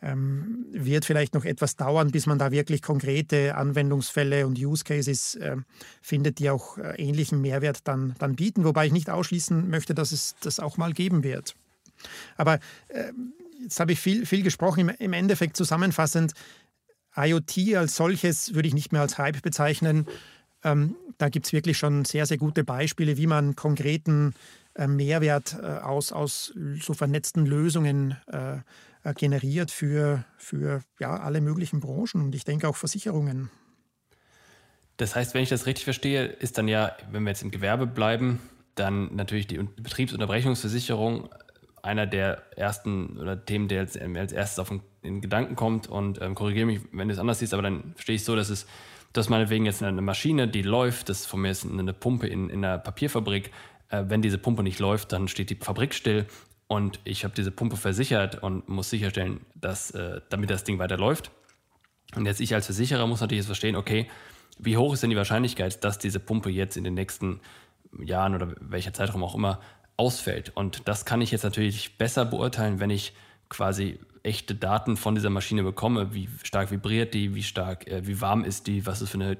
ähm, 0.02 0.66
wird 0.72 1.06
vielleicht 1.06 1.34
noch 1.34 1.46
etwas 1.46 1.76
dauern, 1.76 2.10
bis 2.12 2.26
man 2.26 2.40
da 2.40 2.52
wirklich 2.52 2.82
konkrete 2.82 3.56
Anwendungsfälle 3.56 4.48
und 4.48 4.58
Use 4.58 4.84
Cases 4.84 5.36
äh, 5.36 5.58
findet, 6.02 6.40
die 6.40 6.50
auch 6.50 6.78
ähnlichen 6.98 7.42
Mehrwert 7.42 7.82
dann, 7.84 8.16
dann 8.18 8.36
bieten. 8.36 8.64
Wobei 8.64 8.88
ich 8.88 8.94
nicht 8.94 9.10
ausschließen 9.10 9.70
möchte, 9.70 9.94
dass 9.94 10.12
es 10.12 10.36
das 10.42 10.60
auch 10.60 10.78
mal 10.78 10.94
geben 10.94 11.24
wird. 11.24 11.56
Aber 12.38 12.60
ähm, 12.90 13.34
jetzt 13.62 13.80
habe 13.80 13.92
ich 13.92 14.00
viel, 14.00 14.26
viel 14.26 14.44
gesprochen. 14.44 14.90
Im, 14.90 15.14
Endeffekt 15.14 15.58
zusammenfassend, 15.58 16.34
IoT 17.16 17.76
als 17.76 17.96
solches 17.96 18.54
würde 18.54 18.68
ich 18.68 18.74
nicht 18.74 18.92
mehr 18.92 19.02
als 19.02 19.18
Hype 19.18 19.42
bezeichnen. 19.42 20.08
Ähm, 20.64 20.96
da 21.18 21.30
gibt 21.30 21.46
es 21.46 21.54
wirklich 21.54 21.78
schon 21.78 22.06
sehr, 22.06 22.26
sehr 22.26 22.38
gute 22.38 22.64
Beispiele, 22.64 23.18
wie 23.18 23.28
man 23.28 23.56
konkreten 23.56 24.34
äh, 24.76 24.88
Mehrwert 24.88 25.58
äh, 25.62 25.66
aus, 25.66 26.12
aus 26.12 26.54
so 26.82 26.94
vernetzten 26.94 27.46
Lösungen 27.46 28.18
äh, 28.28 28.58
äh, 29.04 29.14
generiert 29.14 29.72
für, 29.72 30.26
für 30.38 30.82
ja, 31.00 31.18
alle 31.18 31.40
möglichen 31.40 31.80
Branchen 31.80 32.22
und 32.22 32.36
ich 32.36 32.44
denke 32.44 32.68
auch 32.68 32.76
Versicherungen. 32.76 33.50
Das 34.98 35.16
heißt, 35.16 35.34
wenn 35.34 35.44
ich 35.44 35.50
das 35.50 35.66
richtig 35.66 35.86
verstehe, 35.86 36.26
ist 36.26 36.58
dann 36.58 36.68
ja, 36.68 36.98
wenn 37.10 37.24
wir 37.24 37.30
jetzt 37.30 37.42
im 37.42 37.52
Gewerbe 37.52 37.88
bleiben, 37.88 38.42
dann 38.76 39.16
natürlich 39.16 39.48
die 39.48 39.58
Betriebsunterbrechungsversicherung 39.58 41.30
einer 41.84 42.06
der 42.06 42.44
ersten 42.56 43.18
oder 43.18 43.46
Themen, 43.46 43.68
der 43.68 43.88
ähm, 44.02 44.16
als 44.16 44.32
erstes 44.32 44.60
auf 44.60 44.70
den, 44.70 44.82
den 45.04 45.22
Gedanken 45.22 45.56
kommt 45.56 45.88
und 45.88 46.22
ähm, 46.22 46.36
korrigiere 46.36 46.66
mich, 46.66 46.82
wenn 46.92 47.08
du 47.08 47.14
es 47.14 47.20
anders 47.20 47.40
siehst, 47.40 47.54
aber 47.54 47.64
dann 47.64 47.94
verstehe 47.96 48.16
ich 48.16 48.24
so, 48.24 48.36
dass 48.36 48.50
es, 48.50 48.68
dass 49.14 49.30
meinetwegen 49.30 49.66
jetzt 49.66 49.82
eine 49.84 50.02
Maschine, 50.02 50.48
die 50.48 50.62
läuft, 50.62 51.10
das 51.10 51.26
von 51.26 51.42
mir 51.42 51.52
ist 51.52 51.66
eine 51.66 51.94
Pumpe 51.94 52.28
in, 52.28 52.50
in 52.50 52.64
einer 52.64 52.78
Papierfabrik, 52.78 53.52
äh, 53.90 54.04
wenn 54.08 54.22
diese 54.22 54.38
Pumpe 54.38 54.64
nicht 54.64 54.80
läuft, 54.80 55.12
dann 55.12 55.28
steht 55.28 55.50
die 55.50 55.56
Fabrik 55.56 55.94
still 55.94 56.26
und 56.68 57.00
ich 57.04 57.24
habe 57.24 57.34
diese 57.36 57.52
Pumpe 57.52 57.78
versichert 57.78 58.44
und 58.44 58.70
muss 58.70 58.90
sicherstellen, 58.90 59.42
dass, 59.56 59.92
äh, 59.92 60.22
damit 60.30 60.50
das 60.50 60.64
Ding 60.64 60.78
weiterläuft. 60.80 61.32
Und 62.16 62.26
jetzt 62.26 62.42
ich 62.42 62.54
als 62.54 62.66
Versicherer 62.66 63.08
muss 63.08 63.22
natürlich 63.22 63.40
jetzt 63.40 63.48
verstehen, 63.48 63.76
okay, 63.76 64.08
wie 64.60 64.78
hoch 64.78 64.94
ist 64.94 65.04
denn 65.04 65.10
die 65.10 65.16
Wahrscheinlichkeit, 65.16 65.84
dass 65.84 66.00
diese 66.00 66.20
Pumpe 66.20 66.50
jetzt 66.50 66.78
in 66.78 66.84
den 66.84 66.94
nächsten 66.94 67.40
Jahren 67.98 68.36
oder 68.36 68.54
welcher 68.60 68.94
Zeitraum 68.94 69.24
auch 69.24 69.36
immer 69.36 69.60
ausfällt. 70.00 70.52
Und 70.56 70.88
das 70.88 71.06
kann 71.06 71.22
ich 71.22 71.32
jetzt 71.32 71.44
natürlich 71.44 71.98
besser 71.98 72.26
beurteilen, 72.26 72.80
wenn 72.80 72.90
ich 72.90 73.14
quasi 73.50 74.00
echte 74.24 74.56
Daten 74.56 74.96
von 74.96 75.16
dieser 75.16 75.30
Maschine 75.30 75.64
bekomme. 75.64 76.14
Wie 76.14 76.30
stark 76.44 76.72
vibriert 76.72 77.14
die, 77.14 77.36
wie 77.36 77.44
stark, 77.44 77.88
äh, 77.88 78.08
wie 78.08 78.22
warm 78.22 78.44
ist 78.46 78.68
die, 78.68 78.86
was 78.86 79.02
ist 79.02 79.10
für 79.10 79.18
eine 79.18 79.38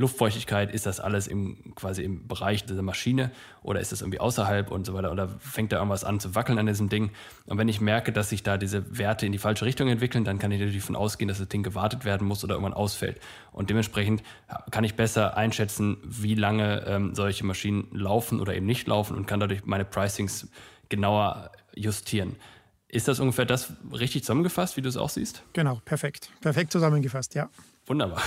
Luftfeuchtigkeit, 0.00 0.72
ist 0.72 0.86
das 0.86 0.98
alles 0.98 1.26
im, 1.26 1.74
quasi 1.74 2.02
im 2.02 2.26
Bereich 2.26 2.64
dieser 2.64 2.82
Maschine 2.82 3.30
oder 3.62 3.80
ist 3.80 3.92
das 3.92 4.00
irgendwie 4.00 4.18
außerhalb 4.18 4.70
und 4.70 4.86
so 4.86 4.94
weiter 4.94 5.12
oder 5.12 5.28
fängt 5.38 5.72
da 5.72 5.76
irgendwas 5.76 6.04
an 6.04 6.18
zu 6.20 6.34
wackeln 6.34 6.58
an 6.58 6.66
diesem 6.66 6.88
Ding? 6.88 7.10
Und 7.46 7.58
wenn 7.58 7.68
ich 7.68 7.80
merke, 7.80 8.10
dass 8.10 8.30
sich 8.30 8.42
da 8.42 8.56
diese 8.56 8.98
Werte 8.98 9.26
in 9.26 9.32
die 9.32 9.38
falsche 9.38 9.66
Richtung 9.66 9.88
entwickeln, 9.88 10.24
dann 10.24 10.38
kann 10.38 10.50
ich 10.52 10.58
natürlich 10.58 10.80
davon 10.80 10.96
ausgehen, 10.96 11.28
dass 11.28 11.38
das 11.38 11.48
Ding 11.48 11.62
gewartet 11.62 12.06
werden 12.06 12.26
muss 12.26 12.42
oder 12.42 12.54
irgendwann 12.54 12.72
ausfällt. 12.72 13.20
Und 13.52 13.68
dementsprechend 13.68 14.22
kann 14.70 14.84
ich 14.84 14.94
besser 14.94 15.36
einschätzen, 15.36 15.98
wie 16.02 16.34
lange 16.34 16.84
ähm, 16.86 17.14
solche 17.14 17.44
Maschinen 17.44 17.88
laufen 17.92 18.40
oder 18.40 18.54
eben 18.54 18.66
nicht 18.66 18.88
laufen 18.88 19.16
und 19.16 19.26
kann 19.26 19.38
dadurch 19.38 19.66
meine 19.66 19.84
Pricings 19.84 20.48
genauer 20.88 21.50
justieren. 21.74 22.36
Ist 22.92 23.06
das 23.06 23.20
ungefähr 23.20 23.44
das 23.44 23.72
richtig 23.92 24.22
zusammengefasst, 24.22 24.76
wie 24.76 24.82
du 24.82 24.88
es 24.88 24.96
auch 24.96 25.10
siehst? 25.10 25.42
Genau, 25.52 25.80
perfekt. 25.84 26.30
Perfekt 26.40 26.72
zusammengefasst, 26.72 27.34
ja. 27.34 27.48
Wunderbar. 27.86 28.22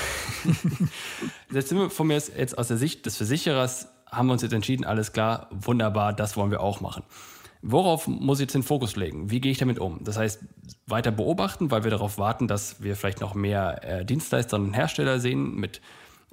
jetzt 1.51 1.69
sind 1.69 1.79
wir 1.79 1.89
von 1.89 2.07
mir 2.07 2.13
jetzt 2.13 2.57
aus 2.57 2.67
der 2.69 2.77
Sicht 2.77 3.05
des 3.05 3.17
Versicherers, 3.17 3.89
haben 4.09 4.27
wir 4.27 4.33
uns 4.33 4.41
jetzt 4.41 4.53
entschieden, 4.53 4.85
alles 4.85 5.11
klar, 5.11 5.47
wunderbar, 5.51 6.13
das 6.13 6.37
wollen 6.37 6.51
wir 6.51 6.61
auch 6.61 6.81
machen. 6.81 7.03
Worauf 7.61 8.07
muss 8.07 8.39
ich 8.39 8.43
jetzt 8.43 8.55
den 8.55 8.63
Fokus 8.63 8.97
legen? 8.97 9.31
Wie 9.31 9.39
gehe 9.39 9.51
ich 9.51 9.57
damit 9.57 9.79
um? 9.79 10.03
Das 10.03 10.17
heißt, 10.17 10.43
weiter 10.85 11.11
beobachten, 11.11 11.71
weil 11.71 11.83
wir 11.85 11.91
darauf 11.91 12.17
warten, 12.17 12.47
dass 12.47 12.83
wir 12.83 12.97
vielleicht 12.97 13.21
noch 13.21 13.35
mehr 13.35 13.83
äh, 13.83 14.05
Dienstleister 14.05 14.57
und 14.57 14.73
Hersteller 14.73 15.19
sehen 15.19 15.55
mit 15.55 15.81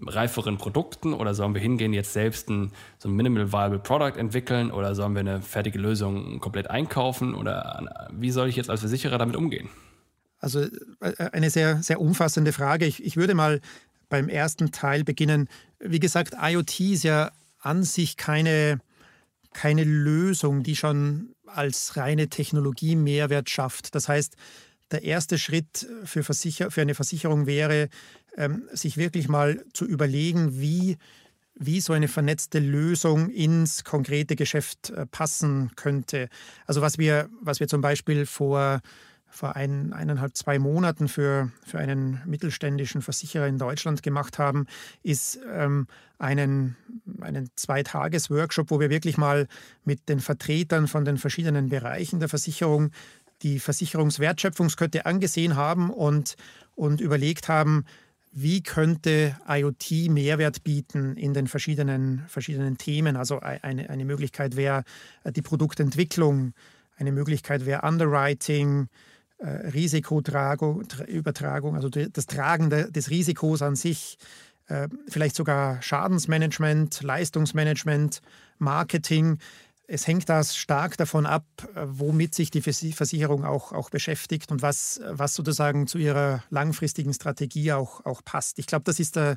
reiferen 0.07 0.59
Produkten 0.59 1.15
oder 1.15 1.35
sollen 1.35 1.55
wir 1.55 1.61
hingehen, 1.61 1.93
jetzt 1.93 2.13
selbst 2.13 2.49
ein, 2.49 2.73
so 2.99 3.09
ein 3.09 3.15
Minimal 3.15 3.53
Viable 3.53 3.79
Product 3.79 4.19
entwickeln 4.19 4.71
oder 4.71 4.95
sollen 4.95 5.15
wir 5.15 5.21
eine 5.21 5.43
fertige 5.43 5.79
Lösung 5.79 6.41
komplett 6.41 6.71
einkaufen 6.71 7.35
oder 7.35 8.09
wie 8.13 8.31
soll 8.31 8.49
ich 8.49 8.57
jetzt 8.57 8.71
als 8.71 8.81
Versicherer 8.81 9.19
damit 9.19 9.37
umgehen? 9.37 9.69
Also 10.39 10.63
äh, 11.01 11.31
eine 11.33 11.51
sehr, 11.51 11.83
sehr 11.83 12.01
umfassende 12.01 12.53
Frage. 12.53 12.87
Ich, 12.87 13.05
ich 13.05 13.17
würde 13.17 13.35
mal 13.35 13.61
beim 14.09 14.29
ersten 14.29 14.73
Teil 14.73 15.05
beginnen. 15.05 15.49
Wie 15.79 16.01
gesagt, 16.01 16.35
IoT 16.41 16.81
ist 16.81 17.05
ja 17.05 17.31
an 17.61 17.85
sich 17.85 18.17
keine, 18.17 18.81
keine 19.53 19.85
Lösung, 19.85 20.63
die 20.63 20.77
schon 20.77 21.35
als 21.47 21.97
reine 21.97 22.29
Technologie 22.29 22.97
Mehrwert 22.97 23.51
schafft. 23.51 23.95
Das 23.95 24.09
heißt, 24.09 24.37
der 24.91 25.05
erste 25.05 25.39
Schritt 25.39 25.87
für, 26.05 26.25
Versicher 26.25 26.71
für 26.71 26.81
eine 26.81 26.95
Versicherung 26.95 27.47
wäre, 27.47 27.89
ähm, 28.37 28.69
sich 28.73 28.97
wirklich 28.97 29.29
mal 29.29 29.65
zu 29.73 29.85
überlegen, 29.85 30.61
wie, 30.61 30.97
wie 31.55 31.81
so 31.81 31.93
eine 31.93 32.09
vernetzte 32.09 32.59
Lösung 32.59 33.31
ins 33.31 33.85
konkrete 33.85 34.37
Geschäft 34.37 34.91
äh, 34.91 35.07
passen 35.07 35.71
könnte. 35.77 36.29
Also 36.67 36.81
was 36.81 36.99
wir, 36.99 37.29
was 37.41 37.61
wir 37.61 37.69
zum 37.69 37.81
Beispiel 37.81 38.27
vor 38.27 38.81
vor 39.31 39.55
ein, 39.57 39.93
eineinhalb, 39.93 40.37
zwei 40.37 40.59
Monaten 40.59 41.09
für, 41.09 41.51
für 41.65 41.79
einen 41.79 42.21
mittelständischen 42.27 43.01
Versicherer 43.01 43.47
in 43.47 43.59
Deutschland 43.59 44.03
gemacht 44.03 44.39
haben, 44.39 44.67
ist 45.03 45.39
ähm, 45.49 45.87
einen, 46.19 46.77
einen 47.21 47.49
Zweitages-Workshop, 47.55 48.71
wo 48.71 48.81
wir 48.81 48.91
wirklich 48.91 49.17
mal 49.17 49.47
mit 49.85 50.09
den 50.09 50.19
Vertretern 50.21 50.89
von 50.89 51.05
den 51.05 51.17
verschiedenen 51.17 51.69
Bereichen 51.69 52.19
der 52.19 52.29
Versicherung 52.29 52.91
die 53.43 53.59
Versicherungswertschöpfungskette 53.59 55.07
angesehen 55.07 55.57
haben 55.57 55.91
und, 55.91 56.37
und 56.75 57.01
überlegt 57.01 57.49
haben, 57.49 57.87
wie 58.33 58.63
könnte 58.63 59.37
IoT 59.49 60.09
Mehrwert 60.09 60.63
bieten 60.63 61.17
in 61.17 61.35
den 61.35 61.49
verschiedenen, 61.49 62.23
verschiedenen 62.29 62.79
Themen. 62.79 63.17
Also 63.17 63.41
eine, 63.41 63.91
eine 63.91 64.05
Möglichkeit 64.05 64.55
wäre 64.57 64.85
die 65.25 65.43
Produktentwicklung, 65.43 66.53
eine 66.97 67.11
Möglichkeit 67.13 67.67
wäre 67.67 67.83
Underwriting, 67.83 68.87
äh, 69.39 69.49
Risikoübertragung, 69.49 71.75
also 71.75 71.89
das 71.89 72.27
Tragen 72.27 72.71
des 72.71 73.11
Risikos 73.11 73.63
an 73.63 73.75
sich, 73.75 74.17
äh, 74.69 74.87
vielleicht 75.09 75.35
sogar 75.35 75.83
Schadensmanagement, 75.83 77.03
Leistungsmanagement, 77.03 78.21
Marketing. 78.59 79.39
Es 79.93 80.07
hängt 80.07 80.29
das 80.29 80.57
stark 80.57 80.97
davon 80.99 81.27
ab, 81.27 81.45
womit 81.75 82.33
sich 82.33 82.53
die 82.53 82.61
Versicherung 82.63 83.45
auch, 83.45 83.73
auch 83.73 83.91
beschäftigt 83.91 84.53
und 84.53 84.63
was, 84.63 85.01
was 85.09 85.35
sozusagen 85.35 85.89
zu 85.89 85.99
ihrer 85.99 86.45
langfristigen 86.49 87.13
Strategie 87.13 87.73
auch, 87.73 88.05
auch 88.07 88.25
passt. 88.25 88.61
Ich 88.61 88.67
glaube, 88.67 88.85
das 88.85 89.01
ist 89.01 89.17
der, 89.17 89.37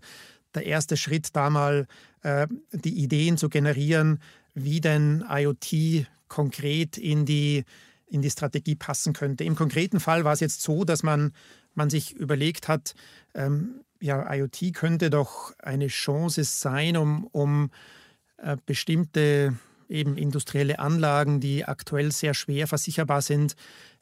der 0.53 0.67
erste 0.67 0.95
Schritt, 0.95 1.35
da 1.35 1.49
mal 1.49 1.87
äh, 2.21 2.45
die 2.71 3.01
Ideen 3.01 3.35
zu 3.37 3.49
generieren, 3.49 4.19
wie 4.53 4.79
denn 4.79 5.25
IoT 5.27 6.05
konkret 6.27 6.99
in 6.99 7.25
die 7.25 7.65
in 8.05 8.21
die 8.21 8.29
Strategie 8.29 8.75
passen 8.75 9.13
könnte. 9.13 9.43
Im 9.43 9.55
konkreten 9.55 9.99
Fall 9.99 10.23
war 10.23 10.33
es 10.33 10.39
jetzt 10.39 10.61
so, 10.61 10.83
dass 10.83 11.01
man, 11.01 11.33
man 11.73 11.89
sich 11.89 12.13
überlegt 12.13 12.67
hat, 12.67 12.93
ähm, 13.33 13.81
ja, 13.99 14.31
IoT 14.31 14.75
könnte 14.75 15.09
doch 15.09 15.51
eine 15.57 15.87
Chance 15.87 16.43
sein, 16.43 16.95
um, 16.95 17.25
um 17.31 17.71
äh, 18.37 18.55
bestimmte 18.67 19.57
eben 19.93 20.17
industrielle 20.17 20.79
Anlagen, 20.79 21.39
die 21.39 21.65
aktuell 21.65 22.11
sehr 22.11 22.33
schwer 22.33 22.67
versicherbar 22.67 23.21
sind, 23.21 23.55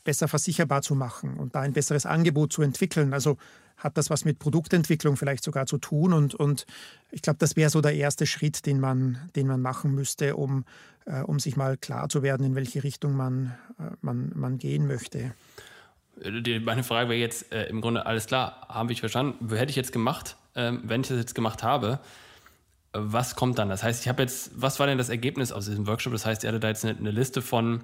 besser 0.04 0.28
versicherbar 0.28 0.82
zu 0.82 0.96
machen 0.96 1.38
und 1.38 1.54
da 1.54 1.62
ein 1.62 1.74
besseres 1.74 2.06
Angebot 2.06 2.52
zu 2.52 2.62
entwickeln. 2.64 3.14
Also 3.14 3.38
hat 3.78 3.98
das 3.98 4.10
was 4.10 4.26
mit 4.26 4.40
Produktentwicklung 4.40 5.18
vielleicht 5.18 5.44
sogar 5.44 5.66
zu 5.66 5.78
tun. 5.78 6.14
Und, 6.14 6.36
und 6.36 6.66
ich 7.12 7.22
glaube, 7.22 7.40
das 7.40 7.56
wäre 7.56 7.70
so 7.70 7.82
der 7.82 7.96
erste 7.96 8.26
Schritt, 8.26 8.66
den 8.66 8.80
man, 8.80 9.30
den 9.36 9.48
man 9.48 9.62
machen 9.62 9.94
müsste, 9.94 10.36
um, 10.36 10.66
äh, 11.06 11.22
um 11.22 11.40
sich 11.40 11.56
mal 11.56 11.78
klar 11.78 12.10
zu 12.10 12.24
werden, 12.24 12.46
in 12.46 12.56
welche 12.56 12.84
Richtung 12.84 13.16
man, 13.16 13.58
äh, 13.80 13.96
man, 14.02 14.32
man 14.36 14.58
gehen 14.58 14.88
möchte. 14.88 15.34
Die, 16.24 16.60
meine 16.60 16.84
Frage 16.84 17.10
wäre 17.10 17.20
jetzt 17.20 17.52
äh, 17.52 17.66
im 17.66 17.82
Grunde 17.82 18.06
alles 18.06 18.28
klar, 18.28 18.68
habe 18.70 18.94
ich 18.94 19.00
verstanden. 19.00 19.50
Hätte 19.50 19.72
ich 19.72 19.76
jetzt 19.76 19.92
gemacht, 19.92 20.36
ähm, 20.56 20.82
wenn 20.84 21.02
ich 21.02 21.08
das 21.08 21.18
jetzt 21.18 21.36
gemacht 21.36 21.64
habe, 21.64 22.00
was 22.94 23.36
kommt 23.36 23.58
dann? 23.58 23.70
Das 23.70 23.84
heißt, 23.84 24.02
ich 24.02 24.10
habe 24.10 24.22
jetzt, 24.22 24.52
was 24.56 24.80
war 24.80 24.88
denn 24.88 24.98
das 24.98 25.10
Ergebnis 25.10 25.52
aus 25.52 25.66
diesem 25.66 25.88
Workshop? 25.88 26.14
Das 26.14 26.26
heißt, 26.26 26.44
ihr 26.44 26.50
hattet 26.50 26.64
da 26.64 26.68
jetzt 26.68 26.86
eine, 26.86 26.98
eine 26.98 27.12
Liste 27.12 27.42
von, 27.42 27.84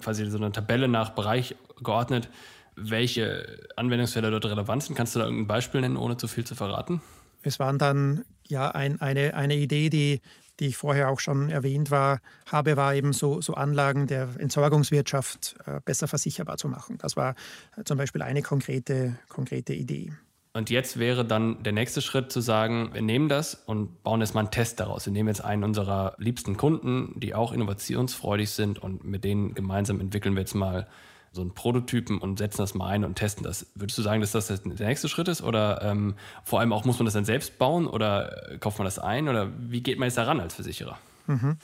quasi 0.00 0.28
so 0.30 0.36
eine 0.36 0.52
Tabelle 0.52 0.88
nach 0.88 1.10
Bereich 1.10 1.56
geordnet, 1.82 2.28
welche 2.76 3.58
Anwendungsfälle 3.76 4.30
dort 4.30 4.44
relevant 4.44 4.84
sind. 4.84 4.94
Kannst 4.94 5.14
du 5.14 5.20
da 5.20 5.24
irgendein 5.24 5.46
Beispiel 5.46 5.80
nennen, 5.80 5.96
ohne 5.96 6.16
zu 6.16 6.28
viel 6.28 6.44
zu 6.44 6.54
verraten? 6.54 7.00
Es 7.42 7.58
waren 7.58 7.78
dann 7.78 8.24
ja 8.46 8.70
ein, 8.70 9.00
eine, 9.00 9.34
eine 9.34 9.56
Idee, 9.56 9.88
die, 9.88 10.20
die 10.60 10.66
ich 10.66 10.76
vorher 10.76 11.08
auch 11.08 11.20
schon 11.20 11.48
erwähnt 11.48 11.90
war, 11.90 12.20
habe, 12.46 12.76
war 12.76 12.94
eben 12.94 13.12
so, 13.12 13.40
so 13.40 13.54
Anlagen 13.54 14.06
der 14.06 14.28
Entsorgungswirtschaft 14.38 15.56
äh, 15.64 15.80
besser 15.84 16.06
versicherbar 16.06 16.58
zu 16.58 16.68
machen. 16.68 16.98
Das 16.98 17.16
war 17.16 17.34
äh, 17.76 17.84
zum 17.84 17.96
Beispiel 17.96 18.22
eine 18.22 18.42
konkrete, 18.42 19.16
konkrete 19.28 19.72
Idee. 19.72 20.12
Und 20.52 20.68
jetzt 20.68 20.98
wäre 20.98 21.24
dann 21.24 21.62
der 21.62 21.72
nächste 21.72 22.02
Schritt 22.02 22.32
zu 22.32 22.40
sagen, 22.40 22.90
wir 22.92 23.02
nehmen 23.02 23.28
das 23.28 23.54
und 23.54 24.02
bauen 24.02 24.20
jetzt 24.20 24.34
mal 24.34 24.40
einen 24.40 24.50
Test 24.50 24.80
daraus. 24.80 25.06
Wir 25.06 25.12
nehmen 25.12 25.28
jetzt 25.28 25.44
einen 25.44 25.62
unserer 25.62 26.14
liebsten 26.18 26.56
Kunden, 26.56 27.12
die 27.20 27.34
auch 27.34 27.52
innovationsfreudig 27.52 28.50
sind 28.50 28.80
und 28.80 29.04
mit 29.04 29.22
denen 29.22 29.54
gemeinsam 29.54 30.00
entwickeln 30.00 30.34
wir 30.34 30.40
jetzt 30.40 30.54
mal 30.54 30.88
so 31.32 31.40
einen 31.42 31.54
Prototypen 31.54 32.18
und 32.18 32.38
setzen 32.38 32.58
das 32.58 32.74
mal 32.74 32.88
ein 32.88 33.04
und 33.04 33.14
testen 33.14 33.44
das. 33.44 33.66
Würdest 33.76 33.96
du 33.98 34.02
sagen, 34.02 34.20
dass 34.20 34.32
das 34.32 34.48
der 34.48 34.88
nächste 34.88 35.08
Schritt 35.08 35.28
ist? 35.28 35.42
Oder 35.42 35.82
ähm, 35.82 36.16
vor 36.42 36.58
allem 36.58 36.72
auch, 36.72 36.84
muss 36.84 36.98
man 36.98 37.04
das 37.04 37.14
dann 37.14 37.24
selbst 37.24 37.56
bauen 37.56 37.86
oder 37.86 38.56
kauft 38.58 38.78
man 38.78 38.86
das 38.86 38.98
ein? 38.98 39.28
Oder 39.28 39.50
wie 39.56 39.82
geht 39.82 40.00
man 40.00 40.06
jetzt 40.06 40.18
daran 40.18 40.40
als 40.40 40.54
Versicherer? 40.54 40.98
Mhm. 41.28 41.58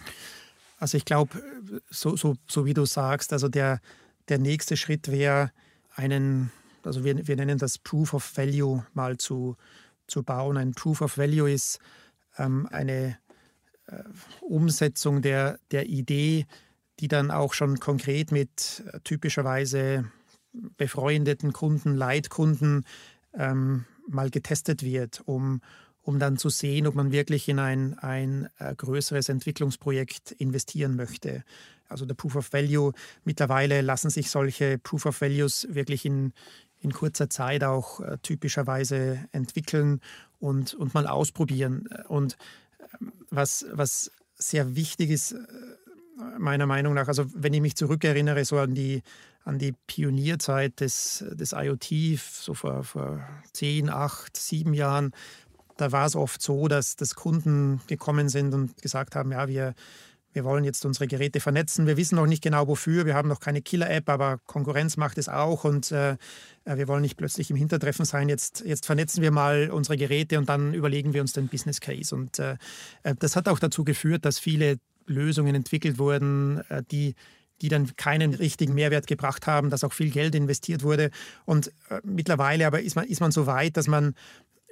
Also 0.78 0.96
ich 0.96 1.04
glaube, 1.04 1.42
so, 1.90 2.16
so, 2.16 2.36
so 2.46 2.66
wie 2.66 2.74
du 2.74 2.84
sagst, 2.84 3.32
also 3.32 3.48
der, 3.48 3.80
der 4.28 4.38
nächste 4.38 4.76
Schritt 4.76 5.10
wäre, 5.10 5.50
einen 5.96 6.52
also 6.86 7.04
wir, 7.04 7.26
wir 7.26 7.36
nennen 7.36 7.58
das 7.58 7.78
Proof 7.78 8.14
of 8.14 8.36
Value 8.36 8.86
mal 8.94 9.16
zu, 9.16 9.56
zu 10.06 10.22
bauen. 10.22 10.56
Ein 10.56 10.72
Proof 10.72 11.00
of 11.02 11.18
Value 11.18 11.50
ist 11.50 11.78
ähm, 12.38 12.68
eine 12.70 13.18
äh, 13.86 14.02
Umsetzung 14.40 15.22
der, 15.22 15.58
der 15.70 15.86
Idee, 15.86 16.46
die 17.00 17.08
dann 17.08 17.30
auch 17.30 17.52
schon 17.52 17.78
konkret 17.78 18.32
mit 18.32 18.82
äh, 18.92 19.00
typischerweise 19.04 20.10
befreundeten 20.76 21.52
Kunden, 21.52 21.94
Leitkunden 21.94 22.84
ähm, 23.34 23.84
mal 24.08 24.30
getestet 24.30 24.82
wird, 24.82 25.22
um, 25.26 25.60
um 26.02 26.18
dann 26.18 26.38
zu 26.38 26.48
sehen, 26.48 26.86
ob 26.86 26.94
man 26.94 27.12
wirklich 27.12 27.48
in 27.48 27.58
ein, 27.58 27.98
ein 27.98 28.48
äh, 28.58 28.74
größeres 28.74 29.28
Entwicklungsprojekt 29.28 30.32
investieren 30.32 30.96
möchte. 30.96 31.44
Also 31.88 32.04
der 32.04 32.14
Proof 32.14 32.36
of 32.36 32.52
Value, 32.52 32.92
mittlerweile 33.24 33.80
lassen 33.80 34.10
sich 34.10 34.30
solche 34.30 34.78
Proof 34.78 35.06
of 35.06 35.20
Values 35.20 35.66
wirklich 35.70 36.04
in, 36.04 36.32
in 36.86 36.92
kurzer 36.92 37.28
Zeit 37.28 37.64
auch 37.64 38.00
äh, 38.00 38.16
typischerweise 38.22 39.18
entwickeln 39.32 40.00
und, 40.38 40.72
und 40.74 40.94
mal 40.94 41.06
ausprobieren. 41.08 41.88
Und 42.08 42.36
ähm, 43.00 43.12
was, 43.30 43.66
was 43.72 44.12
sehr 44.36 44.76
wichtig 44.76 45.10
ist, 45.10 45.32
äh, 45.32 45.38
meiner 46.38 46.66
Meinung 46.66 46.94
nach, 46.94 47.08
also 47.08 47.26
wenn 47.34 47.52
ich 47.52 47.60
mich 47.60 47.74
zurückerinnere, 47.74 48.44
so 48.44 48.58
an 48.58 48.74
die, 48.74 49.02
an 49.44 49.58
die 49.58 49.74
Pionierzeit 49.88 50.78
des, 50.80 51.24
des 51.32 51.52
IoT, 51.52 52.18
so 52.20 52.54
vor, 52.54 52.84
vor 52.84 53.20
10, 53.52 53.90
8, 53.90 54.36
7 54.36 54.72
Jahren, 54.72 55.10
da 55.76 55.90
war 55.90 56.06
es 56.06 56.14
oft 56.14 56.40
so, 56.40 56.68
dass, 56.68 56.94
dass 56.94 57.16
Kunden 57.16 57.80
gekommen 57.88 58.28
sind 58.28 58.54
und 58.54 58.80
gesagt 58.80 59.16
haben, 59.16 59.32
ja, 59.32 59.48
wir, 59.48 59.74
wir 60.36 60.44
wollen 60.44 60.64
jetzt 60.64 60.84
unsere 60.84 61.08
Geräte 61.08 61.40
vernetzen. 61.40 61.86
Wir 61.86 61.96
wissen 61.96 62.14
noch 62.14 62.26
nicht 62.26 62.42
genau 62.42 62.68
wofür. 62.68 63.06
Wir 63.06 63.14
haben 63.14 63.28
noch 63.28 63.40
keine 63.40 63.62
Killer-App, 63.62 64.08
aber 64.08 64.38
Konkurrenz 64.46 64.96
macht 64.98 65.16
es 65.18 65.28
auch. 65.28 65.64
Und 65.64 65.90
äh, 65.90 66.12
äh, 66.66 66.76
wir 66.76 66.86
wollen 66.86 67.00
nicht 67.00 67.16
plötzlich 67.16 67.50
im 67.50 67.56
Hintertreffen 67.56 68.04
sein. 68.04 68.28
Jetzt, 68.28 68.62
jetzt 68.64 68.86
vernetzen 68.86 69.22
wir 69.22 69.30
mal 69.30 69.70
unsere 69.70 69.96
Geräte 69.96 70.38
und 70.38 70.48
dann 70.48 70.74
überlegen 70.74 71.14
wir 71.14 71.22
uns 71.22 71.32
den 71.32 71.48
Business 71.48 71.80
Case. 71.80 72.14
Und 72.14 72.38
äh, 72.38 72.56
äh 73.02 73.14
das 73.18 73.34
hat 73.34 73.48
auch 73.48 73.58
dazu 73.58 73.82
geführt, 73.82 74.24
dass 74.26 74.38
viele 74.38 74.76
Lösungen 75.06 75.54
entwickelt 75.54 75.98
wurden, 75.98 76.62
äh, 76.68 76.82
die 76.88 77.14
die 77.62 77.70
dann 77.70 77.96
keinen 77.96 78.34
richtigen 78.34 78.74
Mehrwert 78.74 79.06
gebracht 79.06 79.46
haben, 79.46 79.70
dass 79.70 79.82
auch 79.82 79.94
viel 79.94 80.10
Geld 80.10 80.34
investiert 80.34 80.82
wurde. 80.82 81.10
Und 81.46 81.68
äh, 81.88 82.00
mittlerweile 82.04 82.66
aber 82.66 82.82
ist 82.82 82.96
man, 82.96 83.06
ist 83.06 83.20
man 83.20 83.32
so 83.32 83.46
weit, 83.46 83.78
dass 83.78 83.88
man 83.88 84.14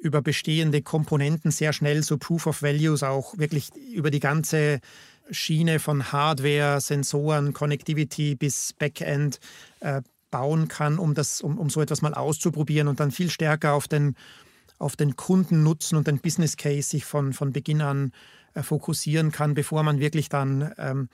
über 0.04 0.20
bestehende 0.20 0.82
Komponenten 0.82 1.50
sehr 1.50 1.72
schnell 1.72 2.02
so 2.02 2.18
Proof 2.18 2.46
of 2.46 2.60
Values 2.60 3.02
auch 3.02 3.38
wirklich 3.38 3.74
über 3.74 4.10
die 4.10 4.20
ganze 4.20 4.80
Schiene 5.30 5.78
von 5.78 6.12
Hardware, 6.12 6.80
Sensoren, 6.80 7.52
Connectivity 7.52 8.34
bis 8.34 8.72
Backend 8.72 9.40
äh, 9.80 10.02
bauen 10.30 10.68
kann, 10.68 10.98
um, 10.98 11.14
das, 11.14 11.40
um, 11.40 11.58
um 11.58 11.70
so 11.70 11.80
etwas 11.80 12.02
mal 12.02 12.14
auszuprobieren 12.14 12.88
und 12.88 13.00
dann 13.00 13.12
viel 13.12 13.30
stärker 13.30 13.72
auf 13.72 13.86
den, 13.86 14.16
auf 14.78 14.96
den 14.96 15.16
Kundennutzen 15.16 15.96
und 15.96 16.06
den 16.06 16.18
Business 16.18 16.56
Case 16.56 16.88
sich 16.88 17.04
von, 17.04 17.32
von 17.32 17.52
Beginn 17.52 17.80
an 17.80 18.12
äh, 18.54 18.62
fokussieren 18.62 19.32
kann, 19.32 19.54
bevor 19.54 19.82
man 19.82 20.00
wirklich 20.00 20.28
dann 20.28 20.72
ähm, 20.78 21.08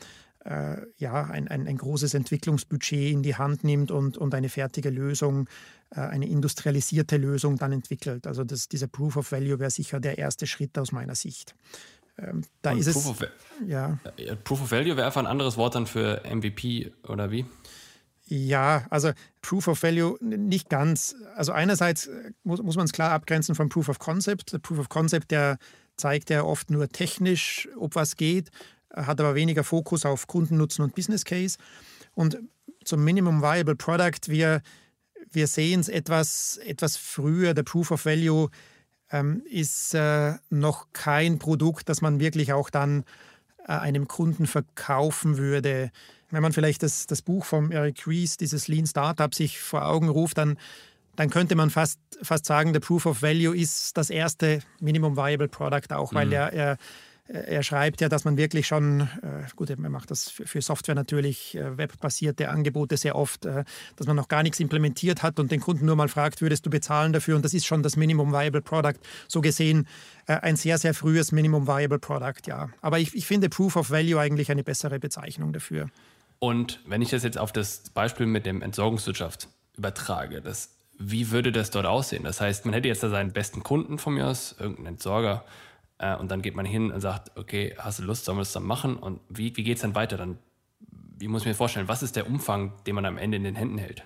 äh, 0.45 0.79
ja, 0.97 1.25
ein, 1.25 1.49
ein, 1.49 1.67
ein, 1.67 1.77
großes 1.77 2.15
Entwicklungsbudget 2.15 3.13
in 3.13 3.23
die 3.23 3.37
Hand 3.37 3.63
nimmt 3.63 3.91
und, 3.91 4.17
und 4.17 4.35
eine 4.35 4.49
fertige 4.49 4.91
Lösung, 4.91 5.49
äh, 5.91 6.01
eine 6.01 6.27
industrialisierte 6.27 7.17
Lösung 7.19 7.57
dann 7.57 7.73
entwickelt. 7.73 8.27
Also 8.27 8.45
das, 8.45 8.69
dieser 8.69 8.87
Proof 8.87 9.17
of 9.17 9.33
Value 9.33 9.59
wäre 9.59 9.71
sicher 9.71 10.01
der 10.01 10.19
erste 10.19 10.47
Schritt 10.47 10.79
aus 10.79 10.93
meiner 10.93 11.15
Sicht. 11.15 11.55
Ähm, 12.23 12.43
da 12.63 12.73
ist 12.73 12.93
Proof 12.93 13.23
es. 13.23 13.29
Of, 13.29 13.29
ja. 13.67 13.99
Proof 14.45 14.63
of 14.63 14.71
Value 14.71 14.97
wäre 14.97 15.07
einfach 15.07 15.21
ein 15.21 15.27
anderes 15.27 15.57
Wort 15.57 15.75
dann 15.75 15.87
für 15.87 16.23
MVP 16.29 16.93
oder 17.09 17.31
wie? 17.31 17.45
Ja, 18.27 18.87
also 18.91 19.11
Proof 19.43 19.67
of 19.67 19.83
Value 19.83 20.17
nicht 20.21 20.69
ganz. 20.69 21.17
Also 21.35 21.53
einerseits 21.53 22.07
äh, 22.07 22.31
muss, 22.45 22.63
muss 22.63 22.77
man 22.77 22.87
es 22.87 22.93
klar 22.93 23.11
abgrenzen 23.11 23.55
vom 23.55 23.69
Proof 23.69 23.89
of 23.89 23.99
Concept. 23.99 24.53
Der 24.53 24.59
Proof 24.59 24.79
of 24.79 24.89
Concept, 24.89 25.31
der 25.31 25.59
zeigt 25.97 26.31
ja 26.31 26.45
oft 26.45 26.71
nur 26.71 26.89
technisch, 26.89 27.69
ob 27.77 27.97
was 27.97 28.17
geht, 28.17 28.51
hat 28.95 29.21
aber 29.21 29.35
weniger 29.35 29.65
Fokus 29.65 30.07
auf 30.07 30.27
Kundennutzen 30.27 30.85
und 30.85 30.95
Business 30.95 31.25
Case. 31.25 31.59
Und 32.15 32.39
zum 32.85 33.05
Minimum 33.05 33.43
Viable 33.43 33.77
Product, 33.77 34.21
wir, 34.29 34.63
wir 35.31 35.47
sehen 35.49 35.81
es 35.81 35.89
etwas, 35.89 36.59
etwas 36.59 36.97
früher. 36.97 37.53
Der 37.53 37.65
Proof 37.65 37.91
of 37.91 38.05
Value 38.05 38.49
ähm, 39.13 39.43
ist 39.51 39.95
äh, 39.95 40.35
noch 40.51 40.87
kein 40.93 41.39
Produkt, 41.39 41.89
das 41.89 42.01
man 42.01 42.21
wirklich 42.21 42.53
auch 42.53 42.71
dann 42.71 43.05
äh, 43.67 43.73
einem 43.73 44.09
Kunden 44.09 44.47
verkaufen 44.47 45.37
würde. 45.39 45.91
Wenn 46.31 46.43
man 46.43 46.53
vielleicht 46.53 46.83
das, 46.83 47.07
das 47.07 47.23
Buch 47.23 47.45
von 47.45 47.73
Eric 47.73 48.07
Ries, 48.07 48.37
dieses 48.37 48.69
Lean 48.69 48.87
Startup, 48.87 49.35
sich 49.35 49.61
vor 49.61 49.87
Augen 49.87 50.09
ruft, 50.09 50.39
dann, 50.39 50.59
dann 51.17 51.31
könnte 51.31 51.57
man 51.57 51.71
fast, 51.71 51.99
fast 52.23 52.47
sagen, 52.47 52.73
der 52.73 52.81
Proof 52.81 53.07
of 53.07 53.23
Value 53.23 53.57
ist 53.57 53.97
das 53.97 54.11
erste 54.11 54.61
Minimum 54.81 55.17
Viable 55.17 55.49
Product 55.49 55.93
auch, 55.93 56.15
weil 56.15 56.27
mhm. 56.27 56.33
er, 56.33 56.53
er 56.53 56.77
er 57.33 57.63
schreibt 57.63 58.01
ja, 58.01 58.09
dass 58.09 58.25
man 58.25 58.37
wirklich 58.37 58.67
schon, 58.67 59.03
äh, 59.23 59.47
gut, 59.55 59.71
er 59.71 59.77
macht 59.79 60.11
das 60.11 60.29
für 60.31 60.61
Software 60.61 60.97
natürlich, 60.97 61.57
äh, 61.57 61.79
webbasierte 61.79 62.49
Angebote 62.49 62.97
sehr 62.97 63.15
oft, 63.15 63.47
äh, 63.47 63.65
dass 63.95 64.07
man 64.09 64.17
noch 64.17 64.27
gar 64.27 64.43
nichts 64.43 64.59
implementiert 64.59 65.23
hat 65.23 65.39
und 65.39 65.53
den 65.53 65.61
Kunden 65.61 65.87
nur 65.87 65.95
mal 65.95 66.09
fragt, 66.09 66.43
würdest 66.43 66.67
du 66.67 66.71
bezahlen 66.71 67.13
dafür? 67.13 67.37
Und 67.37 67.45
das 67.45 67.55
ist 67.55 67.67
schon 67.67 67.85
das 67.85 67.97
Minimum 67.97 68.33
Viable 68.33 68.63
Product. 68.63 68.99
So 69.29 69.41
gesehen 69.41 69.87
ein 70.27 70.55
sehr, 70.57 70.79
sehr 70.79 70.95
frühes 70.95 71.33
Minimum 71.33 71.67
Viable 71.67 71.99
Product, 71.99 72.47
ja. 72.47 72.69
Aber 72.83 72.99
ich, 72.99 73.15
ich 73.15 73.27
finde 73.27 73.49
Proof 73.49 73.77
of 73.77 73.91
Value 73.91 74.21
eigentlich 74.21 74.51
eine 74.51 74.63
bessere 74.63 75.01
Bezeichnung 75.01 75.53
dafür. 75.53 75.89
Und 76.39 76.81
wenn 76.87 77.03
ich 77.03 77.11
das 77.11 77.23
jetzt 77.23 77.39
auf 77.39 77.53
das 77.53 77.91
Beispiel 77.91 78.27
mit 78.27 78.47
dem 78.47 78.63
Entsorgungswirtschaft 78.63 79.49
übertrage, 79.77 80.41
das, 80.41 80.71
wie 80.99 81.31
würde 81.31 81.51
das 81.53 81.71
dort 81.71 81.87
aussehen? 81.87 82.23
Das 82.25 82.41
heißt, 82.41 82.65
man 82.65 82.75
hätte 82.75 82.89
jetzt 82.89 83.03
da 83.03 83.09
seinen 83.09 83.33
besten 83.33 83.63
Kunden 83.63 83.99
von 83.99 84.15
mir 84.15 84.27
aus, 84.27 84.55
irgendeinen 84.59 84.95
Entsorger, 84.95 85.45
äh, 86.01 86.17
und 86.17 86.31
dann 86.31 86.43
geht 86.43 86.57
man 86.57 86.65
hin 86.65 86.91
und 86.91 87.01
sagt, 87.01 87.37
okay, 87.37 87.75
hast 87.79 87.99
du 87.99 88.05
Lust, 88.05 88.25
sollen 88.25 88.39
wir 88.39 88.43
das 88.43 88.53
dann 88.53 88.65
machen? 88.65 88.97
Und 88.97 89.21
wie, 89.29 89.55
wie 89.57 89.63
geht 89.63 89.77
es 89.77 89.83
dann 89.83 89.95
weiter? 89.95 90.17
Dann, 90.17 90.39
wie 91.19 91.29
muss 91.29 91.43
ich 91.43 91.49
mir 91.49 91.55
vorstellen, 91.55 91.89
was 91.89 92.03
ist 92.03 92.17
der 92.17 92.27
Umfang, 92.27 92.73
den 92.87 92.95
man 92.95 93.05
am 93.05 93.19
Ende 93.19 93.37
in 93.37 93.45
den 93.45 93.55
Händen 93.55 93.79
hält? 93.79 94.05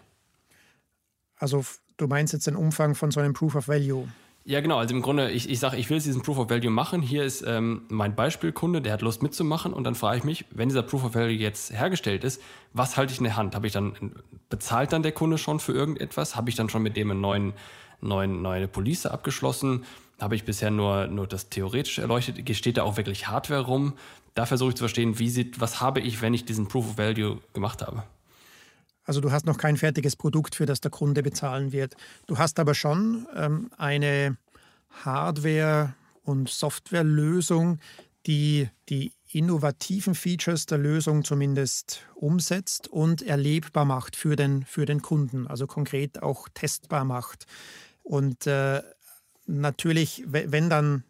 Also 1.36 1.64
du 1.96 2.08
meinst 2.08 2.32
jetzt 2.32 2.46
den 2.46 2.56
Umfang 2.56 2.94
von 2.94 3.10
so 3.12 3.20
einem 3.20 3.32
Proof 3.32 3.54
of 3.54 3.68
Value? 3.68 4.08
Ja, 4.46 4.60
genau. 4.60 4.78
Also 4.78 4.94
im 4.94 5.02
Grunde, 5.02 5.30
ich, 5.30 5.48
ich 5.48 5.58
sage, 5.58 5.76
ich 5.76 5.88
will 5.88 6.00
diesen 6.00 6.20
Proof 6.22 6.38
of 6.38 6.50
Value 6.50 6.70
machen. 6.70 7.00
Hier 7.00 7.24
ist 7.24 7.44
ähm, 7.46 7.82
mein 7.88 8.14
Beispielkunde, 8.14 8.82
der 8.82 8.92
hat 8.92 9.00
Lust 9.00 9.22
mitzumachen. 9.22 9.72
Und 9.72 9.84
dann 9.84 9.94
frage 9.94 10.18
ich 10.18 10.24
mich, 10.24 10.44
wenn 10.50 10.68
dieser 10.68 10.82
Proof 10.82 11.04
of 11.04 11.14
Value 11.14 11.30
jetzt 11.30 11.72
hergestellt 11.72 12.24
ist, 12.24 12.42
was 12.72 12.96
halte 12.96 13.12
ich 13.12 13.18
in 13.18 13.24
der 13.24 13.36
Hand? 13.36 13.54
Habe 13.54 13.68
ich 13.68 13.72
dann, 13.72 14.16
bezahlt 14.50 14.92
dann 14.92 15.02
der 15.02 15.12
Kunde 15.12 15.38
schon 15.38 15.60
für 15.60 15.72
irgendetwas? 15.72 16.36
Habe 16.36 16.50
ich 16.50 16.56
dann 16.56 16.68
schon 16.68 16.82
mit 16.82 16.96
dem 16.96 17.10
einen 17.10 17.20
neuen, 17.20 17.52
neuen, 18.00 18.42
neue 18.42 18.68
Police 18.68 19.06
abgeschlossen? 19.06 19.84
Habe 20.24 20.34
ich 20.34 20.44
bisher 20.44 20.70
nur, 20.70 21.06
nur 21.06 21.28
das 21.28 21.48
theoretisch 21.48 21.98
erleuchtet. 21.98 22.56
Steht 22.56 22.78
da 22.78 22.82
auch 22.82 22.96
wirklich 22.96 23.28
Hardware 23.28 23.60
rum? 23.60 23.94
Da 24.34 24.46
versuche 24.46 24.70
ich 24.70 24.74
zu 24.74 24.82
verstehen, 24.82 25.18
wie 25.20 25.28
sieht, 25.28 25.60
was 25.60 25.80
habe 25.80 26.00
ich, 26.00 26.20
wenn 26.20 26.34
ich 26.34 26.44
diesen 26.44 26.66
Proof 26.66 26.90
of 26.90 26.98
Value 26.98 27.40
gemacht 27.52 27.82
habe. 27.82 28.02
Also 29.04 29.20
du 29.20 29.30
hast 29.30 29.46
noch 29.46 29.58
kein 29.58 29.76
fertiges 29.76 30.16
Produkt, 30.16 30.54
für 30.54 30.66
das 30.66 30.80
der 30.80 30.90
Kunde 30.90 31.22
bezahlen 31.22 31.72
wird. 31.72 31.94
Du 32.26 32.38
hast 32.38 32.58
aber 32.58 32.74
schon 32.74 33.26
ähm, 33.36 33.70
eine 33.76 34.36
Hardware- 35.04 35.94
und 36.24 36.48
Softwarelösung, 36.48 37.78
die 38.26 38.68
die 38.88 39.12
innovativen 39.30 40.14
Features 40.14 40.66
der 40.66 40.78
Lösung 40.78 41.24
zumindest 41.24 42.02
umsetzt 42.14 42.88
und 42.88 43.20
erlebbar 43.20 43.84
macht 43.84 44.16
für 44.16 44.36
den, 44.36 44.64
für 44.64 44.86
den 44.86 45.02
Kunden, 45.02 45.46
also 45.46 45.66
konkret 45.66 46.22
auch 46.22 46.48
testbar 46.54 47.04
macht. 47.04 47.46
Und 48.02 48.46
äh, 48.46 48.82
natürlich, 49.46 50.24
wenn 50.26 50.70
dann, 50.70 51.04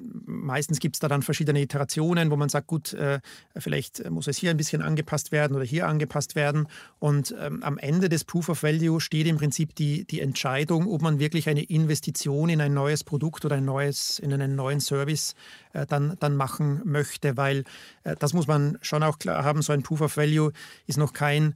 meistens 0.00 0.78
gibt 0.78 0.96
es 0.96 1.00
da 1.00 1.08
dann 1.08 1.22
verschiedene 1.22 1.60
Iterationen, 1.60 2.30
wo 2.30 2.36
man 2.36 2.48
sagt, 2.48 2.68
gut, 2.68 2.92
äh, 2.92 3.20
vielleicht 3.56 4.08
muss 4.10 4.28
es 4.28 4.36
hier 4.36 4.50
ein 4.50 4.56
bisschen 4.56 4.80
angepasst 4.80 5.32
werden 5.32 5.56
oder 5.56 5.64
hier 5.64 5.88
angepasst 5.88 6.36
werden. 6.36 6.68
Und 7.00 7.34
ähm, 7.38 7.62
am 7.64 7.78
Ende 7.78 8.08
des 8.08 8.24
Proof 8.24 8.48
of 8.48 8.62
Value 8.62 9.00
steht 9.00 9.26
im 9.26 9.38
Prinzip 9.38 9.74
die, 9.74 10.04
die 10.04 10.20
Entscheidung, 10.20 10.86
ob 10.86 11.02
man 11.02 11.18
wirklich 11.18 11.48
eine 11.48 11.64
Investition 11.64 12.48
in 12.48 12.60
ein 12.60 12.74
neues 12.74 13.02
Produkt 13.02 13.44
oder 13.44 13.56
ein 13.56 13.64
neues, 13.64 14.20
in 14.20 14.32
einen 14.32 14.54
neuen 14.54 14.80
Service 14.80 15.34
äh, 15.72 15.84
dann, 15.84 16.16
dann 16.20 16.36
machen 16.36 16.80
möchte, 16.84 17.36
weil 17.36 17.64
äh, 18.04 18.14
das 18.18 18.34
muss 18.34 18.46
man 18.46 18.78
schon 18.82 19.02
auch 19.02 19.18
klar 19.18 19.42
haben, 19.42 19.62
so 19.62 19.72
ein 19.72 19.82
Proof 19.82 20.02
of 20.02 20.16
Value 20.16 20.52
ist 20.86 20.98
noch 20.98 21.12
kein 21.12 21.54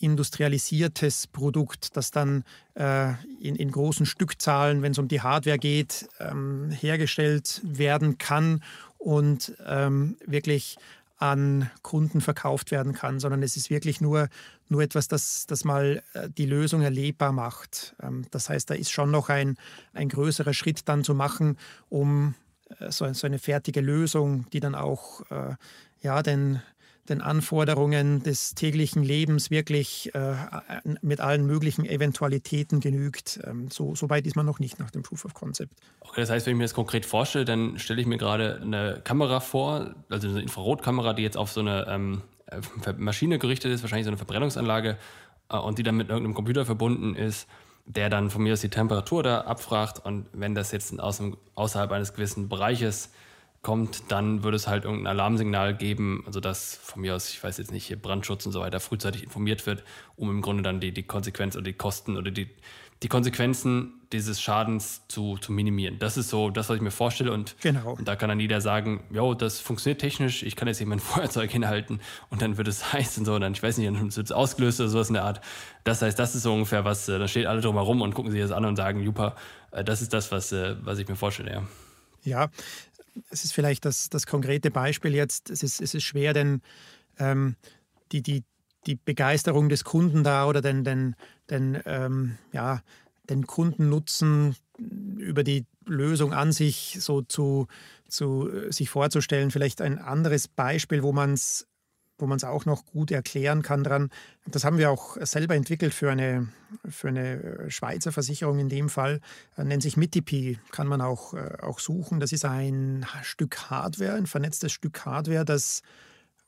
industrialisiertes 0.00 1.26
Produkt, 1.26 1.96
das 1.96 2.10
dann 2.10 2.44
äh, 2.74 3.10
in, 3.40 3.54
in, 3.56 3.70
großen 3.70 4.06
Stückzahlen, 4.06 4.82
wenn 4.82 4.92
es 4.92 4.98
um 4.98 5.08
die 5.08 5.20
Hardware 5.20 5.58
geht, 5.58 6.08
ähm, 6.18 6.70
hergestellt 6.70 7.60
werden 7.62 8.18
kann 8.18 8.62
und 8.98 9.54
ähm, 9.66 10.16
wirklich 10.26 10.78
an 11.20 11.70
Kunden 11.82 12.22
verkauft 12.22 12.70
werden 12.70 12.94
kann, 12.94 13.20
sondern 13.20 13.42
es 13.42 13.56
ist 13.56 13.68
wirklich 13.68 14.00
nur, 14.00 14.28
nur 14.68 14.82
etwas, 14.82 15.06
das, 15.06 15.46
das 15.46 15.64
mal 15.64 16.02
äh, 16.14 16.30
die 16.30 16.46
Lösung 16.46 16.80
erlebbar 16.80 17.32
macht. 17.32 17.94
Ähm, 18.02 18.24
das 18.30 18.48
heißt, 18.48 18.70
da 18.70 18.74
ist 18.74 18.90
schon 18.90 19.10
noch 19.10 19.28
ein, 19.28 19.56
ein 19.92 20.08
größerer 20.08 20.54
Schritt 20.54 20.88
dann 20.88 21.04
zu 21.04 21.14
machen, 21.14 21.58
um 21.90 22.34
äh, 22.78 22.90
so, 22.90 23.12
so 23.12 23.26
eine 23.26 23.38
fertige 23.38 23.82
Lösung, 23.82 24.46
die 24.52 24.60
dann 24.60 24.74
auch 24.74 25.30
äh, 25.30 25.56
ja, 26.00 26.22
den, 26.22 26.62
den 27.10 27.20
Anforderungen 27.20 28.22
des 28.22 28.54
täglichen 28.54 29.02
Lebens 29.02 29.50
wirklich 29.50 30.14
äh, 30.14 30.34
mit 31.02 31.20
allen 31.20 31.44
möglichen 31.44 31.84
Eventualitäten 31.84 32.80
genügt. 32.80 33.40
Ähm, 33.44 33.68
so, 33.70 33.94
so, 33.94 34.08
weit 34.08 34.26
ist 34.26 34.36
man 34.36 34.46
noch 34.46 34.58
nicht 34.58 34.78
nach 34.78 34.90
dem 34.90 35.02
Proof 35.02 35.24
of 35.24 35.34
Concept. 35.34 35.74
Okay, 36.00 36.22
das 36.22 36.30
heißt, 36.30 36.46
wenn 36.46 36.52
ich 36.52 36.58
mir 36.58 36.64
das 36.64 36.74
konkret 36.74 37.04
vorstelle, 37.04 37.44
dann 37.44 37.78
stelle 37.78 38.00
ich 38.00 38.06
mir 38.06 38.16
gerade 38.18 38.60
eine 38.62 39.00
Kamera 39.04 39.40
vor, 39.40 39.94
also 40.08 40.28
eine 40.28 40.40
Infrarotkamera, 40.40 41.12
die 41.12 41.22
jetzt 41.22 41.36
auf 41.36 41.52
so 41.52 41.60
eine 41.60 41.86
ähm, 41.88 42.22
Maschine 42.96 43.38
gerichtet 43.38 43.72
ist, 43.72 43.82
wahrscheinlich 43.82 44.06
so 44.06 44.10
eine 44.10 44.18
Verbrennungsanlage, 44.18 44.96
äh, 45.50 45.56
und 45.56 45.78
die 45.78 45.82
dann 45.82 45.96
mit 45.96 46.08
irgendeinem 46.08 46.34
Computer 46.34 46.64
verbunden 46.64 47.14
ist 47.14 47.46
der 47.86 48.08
dann 48.08 48.30
von 48.30 48.42
mir 48.42 48.52
aus 48.52 48.60
die 48.60 48.68
Temperatur 48.68 49.22
da 49.22 49.40
abfragt 49.42 50.04
und 50.04 50.26
wenn 50.32 50.54
das 50.54 50.70
jetzt 50.70 50.98
aus 51.00 51.16
dem, 51.16 51.36
außerhalb 51.54 51.90
eines 51.90 52.14
gewissen 52.14 52.48
Bereiches 52.48 53.10
kommt, 53.62 54.10
dann 54.10 54.42
würde 54.42 54.56
es 54.56 54.66
halt 54.66 54.84
irgendein 54.84 55.08
Alarmsignal 55.08 55.76
geben, 55.76 56.22
also 56.26 56.40
dass 56.40 56.76
von 56.76 57.02
mir 57.02 57.14
aus, 57.14 57.28
ich 57.30 57.42
weiß 57.42 57.58
jetzt 57.58 57.72
nicht, 57.72 57.86
hier 57.86 58.00
Brandschutz 58.00 58.46
und 58.46 58.52
so 58.52 58.60
weiter 58.60 58.80
frühzeitig 58.80 59.22
informiert 59.22 59.66
wird, 59.66 59.84
um 60.16 60.30
im 60.30 60.40
Grunde 60.40 60.62
dann 60.62 60.80
die, 60.80 60.92
die 60.92 61.02
Konsequenz 61.02 61.56
oder 61.56 61.64
die 61.64 61.74
Kosten 61.74 62.16
oder 62.16 62.30
die, 62.30 62.48
die 63.02 63.08
Konsequenzen 63.08 64.00
dieses 64.12 64.40
Schadens 64.40 65.06
zu, 65.08 65.36
zu 65.38 65.52
minimieren. 65.52 65.98
Das 65.98 66.16
ist 66.16 66.30
so 66.30 66.50
das, 66.50 66.68
was 66.68 66.76
ich 66.76 66.82
mir 66.82 66.90
vorstelle. 66.90 67.32
Und, 67.32 67.54
genau. 67.60 67.92
und 67.92 68.08
da 68.08 68.16
kann 68.16 68.28
dann 68.28 68.40
jeder 68.40 68.60
sagen, 68.60 69.02
jo, 69.10 69.34
das 69.34 69.60
funktioniert 69.60 70.00
technisch, 70.00 70.42
ich 70.42 70.56
kann 70.56 70.66
jetzt 70.66 70.78
hier 70.78 70.86
mein 70.86 70.98
Feuerzeug 71.00 71.50
hinhalten 71.50 72.00
und 72.30 72.40
dann 72.40 72.56
wird 72.56 72.66
es 72.66 72.92
heiß 72.92 73.18
und 73.18 73.26
so, 73.26 73.34
und 73.34 73.42
dann, 73.42 73.52
ich 73.52 73.62
weiß 73.62 73.76
nicht, 73.76 73.88
dann 73.88 74.00
wird 74.00 74.16
es 74.16 74.32
ausgelöst 74.32 74.80
oder 74.80 74.88
sowas 74.88 75.08
in 75.08 75.14
der 75.14 75.24
Art. 75.24 75.40
Das 75.84 76.00
heißt, 76.00 76.18
das 76.18 76.34
ist 76.34 76.42
so 76.42 76.52
ungefähr 76.52 76.84
was, 76.84 77.08
äh, 77.08 77.18
da 77.18 77.28
steht 77.28 77.46
alle 77.46 77.60
drum 77.60 77.76
herum 77.76 78.00
und 78.00 78.14
gucken 78.14 78.32
sich 78.32 78.40
das 78.40 78.52
an 78.52 78.64
und 78.64 78.76
sagen, 78.76 79.04
super, 79.04 79.36
äh, 79.70 79.84
das 79.84 80.00
ist 80.00 80.12
das, 80.14 80.32
was, 80.32 80.50
äh, 80.52 80.76
was 80.82 80.98
ich 80.98 81.08
mir 81.08 81.16
vorstelle, 81.16 81.52
ja. 81.52 81.62
Ja, 82.22 82.50
es 83.30 83.44
ist 83.44 83.52
vielleicht 83.52 83.84
das, 83.84 84.08
das 84.08 84.26
konkrete 84.26 84.70
Beispiel 84.70 85.14
jetzt, 85.14 85.50
es 85.50 85.62
ist, 85.62 85.80
es 85.80 85.94
ist 85.94 86.04
schwer, 86.04 86.32
denn 86.32 86.62
ähm, 87.18 87.56
die, 88.12 88.22
die, 88.22 88.44
die 88.86 88.96
Begeisterung 88.96 89.68
des 89.68 89.84
Kunden 89.84 90.24
da 90.24 90.46
oder 90.46 90.62
den, 90.62 90.84
den, 90.84 91.14
den, 91.50 91.80
ähm, 91.84 92.38
ja, 92.52 92.82
den 93.28 93.46
Kundennutzen 93.46 94.56
über 95.18 95.44
die 95.44 95.66
Lösung 95.86 96.32
an 96.32 96.52
sich 96.52 96.96
so 97.00 97.22
zu, 97.22 97.66
zu 98.08 98.50
äh, 98.50 98.72
sich 98.72 98.90
vorzustellen. 98.90 99.50
Vielleicht 99.50 99.80
ein 99.80 99.98
anderes 99.98 100.48
Beispiel, 100.48 101.02
wo 101.02 101.12
man 101.12 101.34
es 101.34 101.66
wo 102.20 102.26
man 102.26 102.36
es 102.36 102.44
auch 102.44 102.64
noch 102.64 102.86
gut 102.86 103.10
erklären 103.10 103.62
kann 103.62 103.84
dran. 103.84 104.10
Das 104.46 104.64
haben 104.64 104.78
wir 104.78 104.90
auch 104.90 105.16
selber 105.20 105.54
entwickelt 105.54 105.94
für 105.94 106.10
eine, 106.10 106.48
für 106.88 107.08
eine 107.08 107.70
Schweizer 107.70 108.12
Versicherung 108.12 108.58
in 108.58 108.68
dem 108.68 108.88
Fall. 108.88 109.20
Äh, 109.56 109.64
nennt 109.64 109.82
sich 109.82 109.96
Mitipi, 109.96 110.58
kann 110.70 110.86
man 110.86 111.00
auch, 111.00 111.34
äh, 111.34 111.58
auch 111.60 111.78
suchen. 111.78 112.20
Das 112.20 112.32
ist 112.32 112.44
ein 112.44 113.06
Stück 113.22 113.70
Hardware, 113.70 114.14
ein 114.14 114.26
vernetztes 114.26 114.72
Stück 114.72 115.04
Hardware, 115.04 115.44
das 115.44 115.82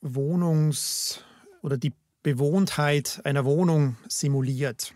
Wohnungs- 0.00 1.20
oder 1.62 1.76
die 1.76 1.92
Bewohntheit 2.22 3.20
einer 3.24 3.44
Wohnung 3.44 3.96
simuliert 4.08 4.94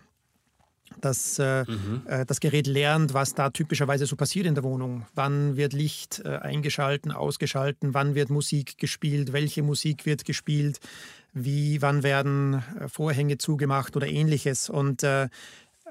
dass 1.01 1.39
äh, 1.39 1.65
mhm. 1.65 2.03
äh, 2.07 2.25
das 2.25 2.41
Gerät 2.41 2.67
lernt, 2.67 3.15
was 3.15 3.35
da 3.35 3.51
typischerweise 3.51 4.07
so 4.07 4.17
passiert 4.17 4.47
in 4.47 4.55
der 4.55 4.65
Wohnung. 4.65 5.07
Wann 5.15 5.57
wird 5.57 5.73
Licht 5.73 6.23
äh, 6.25 6.37
eingeschalten, 6.37 7.13
ausgeschalten, 7.13 7.95
wann 7.95 8.15
wird 8.15 8.31
Musik 8.31 8.79
gespielt, 8.79 9.33
welche 9.33 9.63
Musik 9.63 10.07
wird 10.07 10.25
gespielt, 10.25 10.81
wie, 11.33 11.83
wann 11.83 12.03
werden 12.03 12.63
äh, 12.81 12.89
Vorhänge 12.89 13.39
zugemacht 13.39 13.97
oder 13.97 14.07
ähnliches. 14.07 14.71
Und 14.71 15.03
äh, 15.03 15.29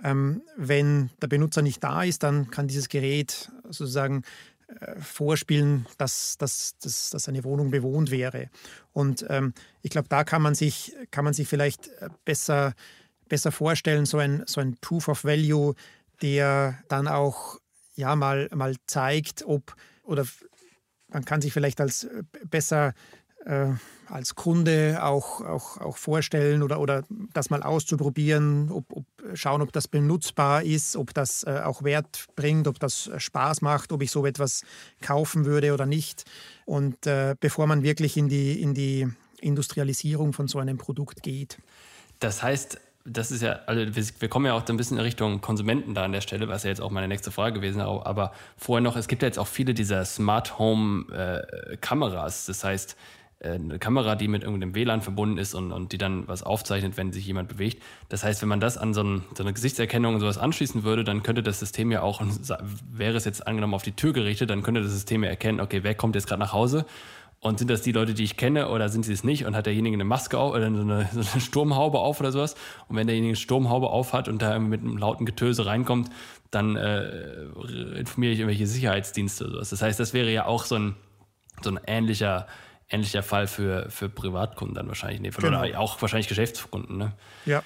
ähm, 0.03 0.41
wenn 0.57 1.09
der 1.21 1.27
Benutzer 1.27 1.61
nicht 1.61 1.83
da 1.83 2.03
ist, 2.03 2.23
dann 2.23 2.49
kann 2.49 2.67
dieses 2.67 2.89
Gerät 2.89 3.51
sozusagen 3.69 4.23
äh, 4.67 4.99
vorspielen, 4.99 5.85
dass, 5.97 6.37
dass, 6.37 6.75
dass, 6.79 7.11
dass 7.11 7.29
eine 7.29 7.43
Wohnung 7.43 7.69
bewohnt 7.69 8.11
wäre. 8.11 8.49
Und 8.93 9.25
ähm, 9.29 9.53
ich 9.83 9.91
glaube, 9.91 10.07
da 10.09 10.23
kann 10.23 10.41
man 10.41 10.55
sich, 10.55 10.93
kann 11.11 11.23
man 11.23 11.33
sich 11.33 11.47
vielleicht 11.47 11.91
besser 12.25 12.73
besser 13.29 13.51
vorstellen, 13.51 14.05
so 14.05 14.17
ein, 14.17 14.43
so 14.45 14.61
ein 14.61 14.77
Proof 14.81 15.07
of 15.07 15.23
Value, 15.23 15.75
der 16.21 16.79
dann 16.87 17.07
auch 17.07 17.59
ja, 17.95 18.15
mal, 18.15 18.49
mal 18.53 18.75
zeigt, 18.87 19.43
ob 19.45 19.75
oder 20.03 20.25
man 21.07 21.25
kann 21.25 21.41
sich 21.41 21.53
vielleicht 21.53 21.79
als 21.79 22.03
äh, 22.03 22.23
besser 22.49 22.93
äh, 23.45 23.73
als 24.07 24.35
Kunde 24.35 24.99
auch, 25.01 25.41
auch, 25.41 25.77
auch 25.77 25.97
vorstellen 25.97 26.61
oder, 26.61 26.79
oder 26.79 27.03
das 27.33 27.49
mal 27.49 27.63
auszuprobieren, 27.63 28.69
ob, 28.71 28.85
ob, 28.91 29.05
schauen, 29.33 29.61
ob 29.61 29.71
das 29.71 29.87
benutzbar 29.87 30.63
ist, 30.63 30.95
ob 30.95 31.13
das 31.13 31.43
äh, 31.43 31.61
auch 31.63 31.83
Wert 31.83 32.25
bringt, 32.35 32.67
ob 32.67 32.79
das 32.79 33.07
äh, 33.07 33.19
Spaß 33.19 33.61
macht, 33.61 33.91
ob 33.91 34.01
ich 34.01 34.11
so 34.11 34.25
etwas 34.25 34.63
kaufen 35.01 35.45
würde 35.45 35.73
oder 35.73 35.85
nicht. 35.85 36.25
Und 36.65 37.07
äh, 37.07 37.35
bevor 37.39 37.67
man 37.67 37.83
wirklich 37.83 38.17
in 38.17 38.29
die, 38.29 38.61
in 38.61 38.73
die 38.73 39.07
Industrialisierung 39.41 40.33
von 40.33 40.47
so 40.47 40.59
einem 40.59 40.77
Produkt 40.77 41.23
geht. 41.23 41.57
Das 42.19 42.41
heißt, 42.41 42.79
das 43.05 43.29
ist 43.29 43.43
ja, 43.43 43.59
also 43.67 43.85
wir, 43.95 44.29
kommen 44.29 44.47
ja 44.47 44.53
auch 44.53 44.67
ein 44.67 44.77
bisschen 44.77 44.97
in 44.97 45.03
Richtung 45.03 45.39
Konsumenten 45.39 45.93
da 45.93 46.03
an 46.03 46.11
der 46.11 46.21
Stelle, 46.21 46.47
was 46.47 46.63
ja 46.63 46.69
jetzt 46.69 46.81
auch 46.81 46.89
meine 46.89 47.07
nächste 47.07 47.29
Frage 47.29 47.53
gewesen 47.53 47.79
ist. 47.79 47.85
Aber 47.85 48.31
vorher 48.57 48.81
noch, 48.81 48.95
es 48.95 49.07
gibt 49.07 49.21
ja 49.21 49.27
jetzt 49.27 49.37
auch 49.37 49.47
viele 49.47 49.75
dieser 49.75 50.03
Smart 50.05 50.57
Home 50.57 51.05
äh, 51.13 51.77
Kameras. 51.77 52.47
Das 52.47 52.63
heißt, 52.63 52.97
äh, 53.39 53.51
eine 53.51 53.77
Kamera, 53.77 54.15
die 54.15 54.27
mit 54.27 54.43
irgendeinem 54.43 54.73
WLAN 54.73 55.01
verbunden 55.01 55.37
ist 55.37 55.53
und, 55.53 55.71
und 55.71 55.91
die 55.91 55.99
dann 55.99 56.27
was 56.27 56.41
aufzeichnet, 56.41 56.97
wenn 56.97 57.13
sich 57.13 57.27
jemand 57.27 57.47
bewegt. 57.47 57.83
Das 58.09 58.23
heißt, 58.23 58.41
wenn 58.41 58.49
man 58.49 58.59
das 58.59 58.75
an 58.75 58.95
so, 58.95 59.03
ein, 59.03 59.23
so 59.37 59.43
eine 59.43 59.53
Gesichtserkennung 59.53 60.15
und 60.15 60.19
sowas 60.19 60.39
anschließen 60.39 60.83
würde, 60.83 61.03
dann 61.03 61.21
könnte 61.21 61.43
das 61.43 61.59
System 61.59 61.91
ja 61.91 62.01
auch, 62.01 62.23
wäre 62.91 63.15
es 63.15 63.25
jetzt 63.25 63.45
angenommen 63.45 63.75
auf 63.75 63.83
die 63.83 63.91
Tür 63.91 64.13
gerichtet, 64.13 64.49
dann 64.49 64.63
könnte 64.63 64.81
das 64.81 64.91
System 64.91 65.23
ja 65.23 65.29
erkennen, 65.29 65.59
okay, 65.59 65.83
wer 65.83 65.93
kommt 65.93 66.15
jetzt 66.15 66.27
gerade 66.27 66.39
nach 66.39 66.53
Hause 66.53 66.87
und 67.45 67.59
sind 67.59 67.69
das 67.69 67.83
die 67.83 67.91
Leute, 67.91 68.15
die 68.15 68.23
ich 68.23 68.37
kenne 68.37 68.69
oder 68.69 68.89
sind 68.89 69.05
sie 69.05 69.13
es 69.13 69.23
nicht? 69.23 69.45
Und 69.45 69.55
hat 69.55 69.67
derjenige 69.67 69.93
eine 69.93 70.03
Maske 70.03 70.39
auf 70.39 70.55
oder 70.55 70.71
so 70.73 70.81
eine, 70.81 71.07
so 71.13 71.19
eine 71.19 71.41
Sturmhaube 71.41 71.99
auf 71.99 72.19
oder 72.19 72.31
sowas? 72.31 72.55
Und 72.87 72.95
wenn 72.95 73.05
derjenige 73.05 73.33
eine 73.33 73.35
Sturmhaube 73.35 73.87
auf 73.91 74.13
hat 74.13 74.27
und 74.27 74.41
da 74.41 74.57
mit 74.57 74.81
einem 74.81 74.97
lauten 74.97 75.27
Getöse 75.27 75.67
reinkommt, 75.67 76.09
dann 76.49 76.75
äh, 76.75 77.43
informiere 77.99 78.33
ich 78.33 78.39
irgendwelche 78.39 78.65
Sicherheitsdienste 78.65 79.43
oder 79.43 79.53
sowas. 79.53 79.69
Das 79.69 79.83
heißt, 79.83 79.99
das 79.99 80.15
wäre 80.15 80.31
ja 80.31 80.47
auch 80.47 80.65
so 80.65 80.73
ein, 80.73 80.95
so 81.61 81.69
ein 81.69 81.79
ähnlicher, 81.85 82.47
ähnlicher 82.89 83.21
Fall 83.21 83.45
für, 83.45 83.91
für 83.91 84.09
Privatkunden 84.09 84.73
dann 84.73 84.87
wahrscheinlich. 84.87 85.21
Nee, 85.21 85.29
genau. 85.29 85.59
Oder 85.59 85.79
auch 85.79 86.01
wahrscheinlich 86.01 86.27
Geschäftskunden. 86.27 86.97
Ne? 86.97 87.13
Ja. 87.45 87.61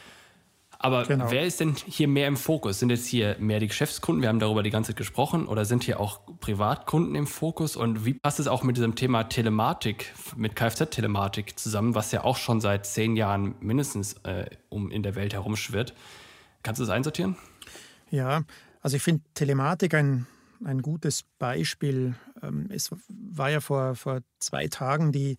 Aber 0.81 1.03
genau. 1.03 1.29
wer 1.29 1.45
ist 1.45 1.59
denn 1.59 1.75
hier 1.75 2.07
mehr 2.07 2.29
im 2.29 2.37
Fokus? 2.37 2.79
Sind 2.79 2.89
jetzt 2.89 3.05
hier 3.05 3.35
mehr 3.37 3.59
die 3.59 3.67
Geschäftskunden? 3.67 4.21
Wir 4.21 4.29
haben 4.29 4.39
darüber 4.39 4.63
die 4.63 4.69
ganze 4.69 4.91
Zeit 4.91 4.97
gesprochen. 4.97 5.45
Oder 5.45 5.65
sind 5.65 5.83
hier 5.83 5.99
auch 5.99 6.21
Privatkunden 6.39 7.15
im 7.15 7.27
Fokus? 7.27 7.75
Und 7.75 8.05
wie 8.05 8.13
passt 8.13 8.39
es 8.39 8.47
auch 8.47 8.63
mit 8.63 8.77
diesem 8.77 8.95
Thema 8.95 9.25
Telematik, 9.25 10.13
mit 10.37 10.55
Kfz-Telematik 10.55 11.59
zusammen, 11.59 11.95
was 11.95 12.13
ja 12.13 12.23
auch 12.23 12.37
schon 12.37 12.61
seit 12.61 12.85
zehn 12.85 13.17
Jahren 13.17 13.55
mindestens 13.59 14.13
äh, 14.23 14.45
um 14.69 14.89
in 14.89 15.03
der 15.03 15.15
Welt 15.15 15.33
herumschwirrt? 15.33 15.93
Kannst 16.63 16.79
du 16.79 16.85
das 16.85 16.91
einsortieren? 16.91 17.35
Ja, 18.09 18.43
also 18.81 18.95
ich 18.95 19.03
finde 19.03 19.23
Telematik 19.33 19.93
ein, 19.93 20.27
ein 20.63 20.81
gutes 20.81 21.25
Beispiel. 21.39 22.15
Ähm, 22.41 22.69
es 22.71 22.89
war 23.09 23.49
ja 23.49 23.59
vor, 23.59 23.95
vor 23.95 24.21
zwei 24.39 24.69
Tagen 24.69 25.11
die 25.11 25.37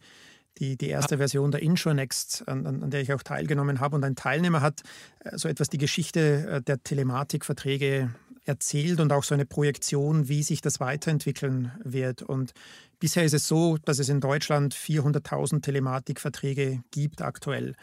die, 0.59 0.77
die 0.77 0.89
erste 0.89 1.19
Version 1.19 1.51
der 1.51 1.63
Intronext, 1.63 2.45
an, 2.47 2.67
an, 2.67 2.91
der 2.91 3.01
ich 3.01 3.13
auch 3.13 3.23
teilgenommen 3.23 3.81
habe. 3.81 3.97
Und 3.97 4.05
ein 4.05 4.17
Teilnehmer 4.17 4.61
hat 4.61 4.83
äh, 5.25 5.37
so 5.37 5.49
etwas 5.49 5.69
die 5.69 5.79
Geschichte 5.79 6.47
äh, 6.49 6.63
der 6.63 6.83
Telematikverträge 6.83 8.15
erzählt 8.45 9.01
und 9.01 9.13
auch 9.13 9.25
so 9.25 9.35
eine 9.35 9.47
Projektion, 9.47 10.29
wie 10.29 10.43
sich 10.43 10.61
das 10.61 10.81
weiterentwickeln 10.81 11.73
wird. 11.85 12.23
Und 12.23 12.53
bisher 12.99 13.25
ist 13.25 13.35
es 13.35 13.47
so, 13.47 13.79
dass 13.79 13.99
es 13.99 14.09
in 14.09 14.21
Deutschland 14.21 14.75
400.000 14.75 15.63
Telematikverträge 15.63 16.83
gibt 16.91 17.23
aktuell. 17.23 17.75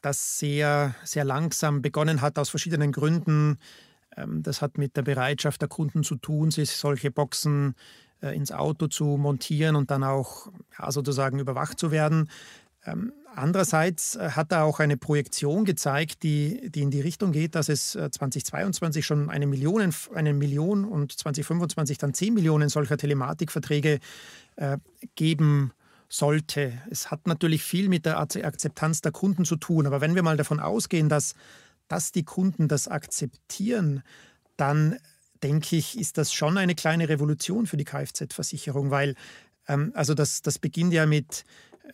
Das 0.00 0.38
sehr, 0.38 0.94
sehr 1.04 1.24
langsam 1.24 1.82
begonnen 1.82 2.20
hat 2.20 2.38
aus 2.38 2.50
verschiedenen 2.50 2.92
Gründen. 2.92 3.58
Ähm, 4.16 4.42
das 4.42 4.62
hat 4.62 4.78
mit 4.78 4.96
der 4.96 5.02
Bereitschaft 5.02 5.60
der 5.60 5.68
Kunden 5.68 6.02
zu 6.02 6.16
tun, 6.16 6.50
sich 6.50 6.70
solche 6.70 7.10
Boxen 7.10 7.74
ins 8.30 8.52
Auto 8.52 8.86
zu 8.86 9.04
montieren 9.04 9.76
und 9.76 9.90
dann 9.90 10.04
auch 10.04 10.48
ja, 10.78 10.90
sozusagen 10.90 11.38
überwacht 11.38 11.78
zu 11.78 11.90
werden. 11.90 12.28
Ähm, 12.84 13.12
andererseits 13.34 14.16
äh, 14.16 14.30
hat 14.30 14.52
er 14.52 14.64
auch 14.64 14.80
eine 14.80 14.96
Projektion 14.96 15.64
gezeigt, 15.64 16.22
die, 16.22 16.70
die 16.70 16.82
in 16.82 16.90
die 16.90 17.00
Richtung 17.00 17.32
geht, 17.32 17.54
dass 17.54 17.68
es 17.68 17.92
2022 17.92 19.04
schon 19.04 19.30
eine 19.30 19.46
Million, 19.46 19.94
eine 20.14 20.34
Million 20.34 20.84
und 20.84 21.12
2025 21.12 21.98
dann 21.98 22.14
10 22.14 22.34
Millionen 22.34 22.68
solcher 22.68 22.96
Telematikverträge 22.96 24.00
äh, 24.56 24.78
geben 25.14 25.72
sollte. 26.08 26.72
Es 26.90 27.10
hat 27.10 27.26
natürlich 27.26 27.62
viel 27.62 27.88
mit 27.88 28.04
der 28.04 28.18
Akzeptanz 28.18 29.00
der 29.00 29.12
Kunden 29.12 29.44
zu 29.44 29.56
tun, 29.56 29.86
aber 29.86 30.00
wenn 30.00 30.14
wir 30.14 30.22
mal 30.22 30.36
davon 30.36 30.60
ausgehen, 30.60 31.08
dass, 31.08 31.34
dass 31.88 32.12
die 32.12 32.24
Kunden 32.24 32.68
das 32.68 32.86
akzeptieren, 32.86 34.02
dann 34.56 34.98
denke 35.42 35.76
ich, 35.76 35.98
ist 35.98 36.18
das 36.18 36.32
schon 36.32 36.58
eine 36.58 36.74
kleine 36.74 37.08
Revolution 37.08 37.66
für 37.66 37.76
die 37.76 37.84
Kfz-Versicherung, 37.84 38.90
weil 38.90 39.14
ähm, 39.68 39.92
also 39.94 40.14
das, 40.14 40.42
das 40.42 40.58
beginnt 40.58 40.92
ja 40.92 41.06
mit, 41.06 41.44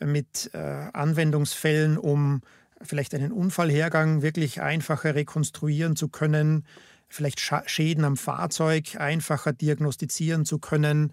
mit 0.01 0.51
äh, 0.53 0.59
Anwendungsfällen, 0.59 1.99
um 1.99 2.43
vielleicht 2.83 3.15
einen 3.15 3.33
Unfallhergang 3.33 4.23
wirklich 4.23 4.61
einfacher 4.61 5.15
rekonstruieren 5.15 5.97
zu 5.97 6.09
können, 6.09 6.65
vielleicht 7.09 7.41
Scha 7.41 7.63
Schäden 7.67 8.05
am 8.05 8.17
Fahrzeug 8.17 8.97
einfacher 8.99 9.53
diagnostizieren 9.53 10.45
zu 10.45 10.59
können, 10.59 11.13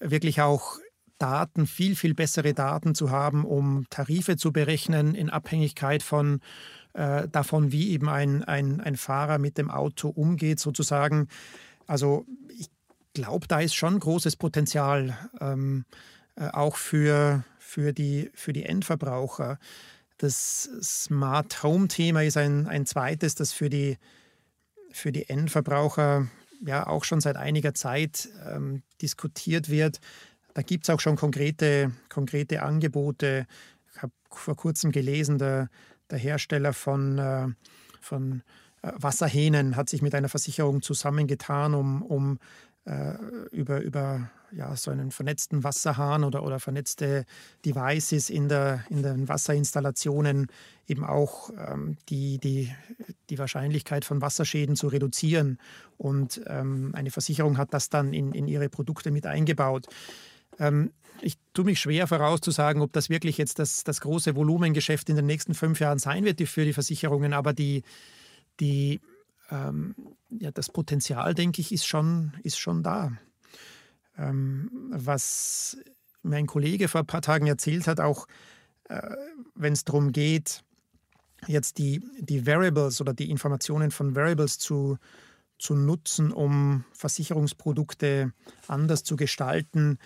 wirklich 0.00 0.42
auch 0.42 0.78
Daten, 1.18 1.66
viel, 1.66 1.96
viel 1.96 2.14
bessere 2.14 2.52
Daten 2.52 2.94
zu 2.94 3.10
haben, 3.10 3.44
um 3.44 3.86
Tarife 3.88 4.36
zu 4.36 4.52
berechnen 4.52 5.14
in 5.14 5.30
Abhängigkeit 5.30 6.02
von 6.02 6.40
äh, 6.92 7.26
davon, 7.28 7.72
wie 7.72 7.90
eben 7.90 8.08
ein, 8.08 8.44
ein, 8.44 8.82
ein 8.82 8.96
Fahrer 8.96 9.38
mit 9.38 9.56
dem 9.56 9.70
Auto 9.70 10.08
umgeht, 10.08 10.60
sozusagen. 10.60 11.28
Also 11.86 12.26
ich 12.58 12.68
glaube, 13.14 13.46
da 13.46 13.60
ist 13.60 13.74
schon 13.74 13.98
großes 13.98 14.36
Potenzial, 14.36 15.16
ähm, 15.40 15.84
äh, 16.36 16.48
auch 16.48 16.76
für, 16.76 17.44
für, 17.58 17.92
die, 17.92 18.30
für 18.34 18.52
die 18.52 18.64
Endverbraucher. 18.64 19.58
Das 20.18 20.68
Smart 20.82 21.62
Home-Thema 21.62 22.22
ist 22.22 22.36
ein, 22.36 22.66
ein 22.66 22.86
zweites, 22.86 23.34
das 23.34 23.52
für 23.52 23.68
die, 23.68 23.98
für 24.90 25.12
die 25.12 25.28
Endverbraucher 25.28 26.28
ja 26.64 26.86
auch 26.86 27.04
schon 27.04 27.20
seit 27.20 27.36
einiger 27.36 27.74
Zeit 27.74 28.28
ähm, 28.48 28.82
diskutiert 29.02 29.68
wird. 29.68 30.00
Da 30.54 30.62
gibt 30.62 30.84
es 30.84 30.90
auch 30.90 31.00
schon 31.00 31.16
konkrete, 31.16 31.92
konkrete 32.08 32.62
Angebote. 32.62 33.46
Ich 33.94 34.02
habe 34.02 34.12
vor 34.30 34.56
kurzem 34.56 34.90
gelesen, 34.90 35.38
der, 35.38 35.68
der 36.10 36.18
Hersteller 36.18 36.72
von, 36.72 37.18
äh, 37.18 37.48
von 38.00 38.42
Wasserhähnen 38.82 39.76
hat 39.76 39.88
sich 39.88 40.02
mit 40.02 40.14
einer 40.14 40.28
Versicherung 40.28 40.82
zusammengetan, 40.82 41.74
um, 41.74 42.02
um 42.02 42.38
äh, 42.84 43.14
über, 43.50 43.80
über 43.80 44.30
ja, 44.52 44.76
so 44.76 44.90
einen 44.90 45.10
vernetzten 45.10 45.64
Wasserhahn 45.64 46.24
oder, 46.24 46.44
oder 46.44 46.60
vernetzte 46.60 47.24
Devices 47.64 48.30
in, 48.30 48.48
der, 48.48 48.84
in 48.90 49.02
den 49.02 49.28
Wasserinstallationen 49.28 50.46
eben 50.86 51.04
auch 51.04 51.50
ähm, 51.58 51.96
die, 52.08 52.38
die, 52.38 52.72
die 53.28 53.38
Wahrscheinlichkeit 53.38 54.04
von 54.04 54.20
Wasserschäden 54.20 54.76
zu 54.76 54.88
reduzieren. 54.88 55.58
Und 55.98 56.40
ähm, 56.46 56.92
eine 56.94 57.10
Versicherung 57.10 57.58
hat 57.58 57.74
das 57.74 57.90
dann 57.90 58.12
in, 58.12 58.32
in 58.32 58.46
ihre 58.46 58.68
Produkte 58.68 59.10
mit 59.10 59.26
eingebaut. 59.26 59.86
Ähm, 60.58 60.92
ich 61.22 61.38
tue 61.54 61.64
mich 61.64 61.80
schwer 61.80 62.06
vorauszusagen, 62.06 62.82
ob 62.82 62.92
das 62.92 63.10
wirklich 63.10 63.38
jetzt 63.38 63.58
das, 63.58 63.84
das 63.84 64.00
große 64.00 64.36
Volumengeschäft 64.36 65.08
in 65.08 65.16
den 65.16 65.26
nächsten 65.26 65.54
fünf 65.54 65.80
Jahren 65.80 65.98
sein 65.98 66.24
wird 66.24 66.40
für 66.42 66.64
die 66.64 66.74
Versicherungen, 66.74 67.32
aber 67.32 67.52
die, 67.52 67.82
die, 68.60 69.00
ähm, 69.50 69.94
ja, 70.30 70.50
das 70.50 70.70
Potenzial, 70.70 71.34
denke 71.34 71.60
ich, 71.60 71.72
ist 71.72 71.86
schon, 71.86 72.32
ist 72.42 72.58
schon 72.58 72.82
da. 72.82 73.12
Ähm, 74.18 74.70
was 74.90 75.78
mein 76.22 76.46
Kollege 76.46 76.88
vor 76.88 77.02
ein 77.02 77.06
paar 77.06 77.22
Tagen 77.22 77.46
erzählt 77.46 77.86
hat, 77.86 78.00
auch 78.00 78.26
äh, 78.88 79.16
wenn 79.54 79.72
es 79.72 79.84
darum 79.84 80.12
geht, 80.12 80.62
jetzt 81.46 81.78
die, 81.78 82.02
die 82.18 82.46
Variables 82.46 83.00
oder 83.00 83.12
die 83.12 83.30
Informationen 83.30 83.90
von 83.90 84.16
Variables 84.16 84.58
zu, 84.58 84.98
zu 85.58 85.74
nutzen, 85.74 86.32
um 86.32 86.84
Versicherungsprodukte 86.92 88.32
anders 88.66 89.04
zu 89.04 89.16
gestalten, 89.16 89.98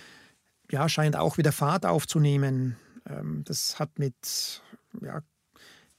ja, 0.70 0.88
scheint 0.88 1.16
auch 1.16 1.38
wieder 1.38 1.52
Fahrt 1.52 1.86
aufzunehmen. 1.86 2.76
Ähm, 3.06 3.42
das 3.44 3.78
hat 3.78 3.98
mit 3.98 4.62
ja, 5.00 5.22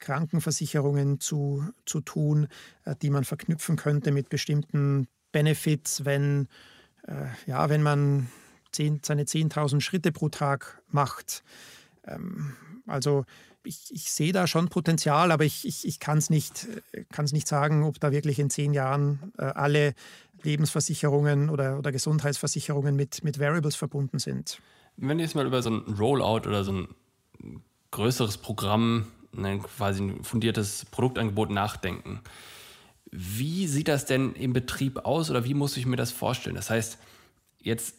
Krankenversicherungen 0.02 1.22
zu, 1.22 1.64
zu 1.86 2.02
tun, 2.02 2.48
äh, 2.84 2.96
die 3.02 3.10
man 3.10 3.24
verknüpfen 3.24 3.78
könnte 3.78 4.12
mit 4.12 4.28
bestimmten 4.28 5.08
Benefits, 5.32 6.04
wenn, 6.04 6.50
äh, 7.08 7.28
ja, 7.48 7.70
wenn 7.70 7.82
man 7.82 8.28
zehn, 8.74 9.00
seine 9.04 9.24
10.000 9.24 9.80
Schritte 9.80 10.12
pro 10.12 10.28
Tag 10.28 10.82
macht. 10.90 11.44
Ähm, 12.06 12.56
also 12.88 13.26
ich, 13.64 13.94
ich, 13.94 14.12
sehe 14.12 14.34
da 14.34 14.48
schon 14.48 14.70
Potenzial, 14.70 15.32
aber 15.32 15.46
ich, 15.46 15.68
ich, 15.68 15.88
ich 15.88 16.00
kann 16.00 16.18
es 16.18 16.30
nicht, 16.30 16.68
nicht 17.32 17.48
sagen, 17.48 17.84
ob 17.84 18.00
da 18.00 18.12
wirklich 18.12 18.40
in 18.40 18.50
zehn 18.50 18.74
Jahren 18.74 19.32
äh, 19.38 19.44
alle 19.44 19.94
Lebensversicherungen 20.44 21.50
oder, 21.50 21.78
oder 21.78 21.92
Gesundheitsversicherungen 21.92 22.96
mit, 22.96 23.24
mit 23.24 23.40
Variables 23.40 23.76
verbunden 23.76 24.18
sind. 24.18 24.60
Wenn 24.98 25.18
wir 25.18 25.24
jetzt 25.24 25.36
mal 25.36 25.46
über 25.46 25.62
so 25.62 25.70
ein 25.70 25.82
Rollout 25.94 26.48
oder 26.48 26.64
so 26.64 26.72
ein 26.72 26.88
größeres 27.92 28.38
Programm, 28.38 29.06
ein 29.36 29.64
quasi 29.64 30.02
ein 30.04 30.24
fundiertes 30.24 30.86
Produktangebot 30.86 31.50
nachdenken, 31.50 32.22
wie 33.12 33.68
sieht 33.68 33.88
das 33.88 34.06
denn 34.06 34.34
im 34.34 34.54
Betrieb 34.54 35.06
aus 35.06 35.30
oder 35.30 35.44
wie 35.44 35.54
muss 35.54 35.76
ich 35.78 35.86
mir 35.86 35.98
das 35.98 36.12
vorstellen? 36.12 36.56
Das 36.56 36.70
heißt, 36.70 36.98
jetzt 37.60 37.96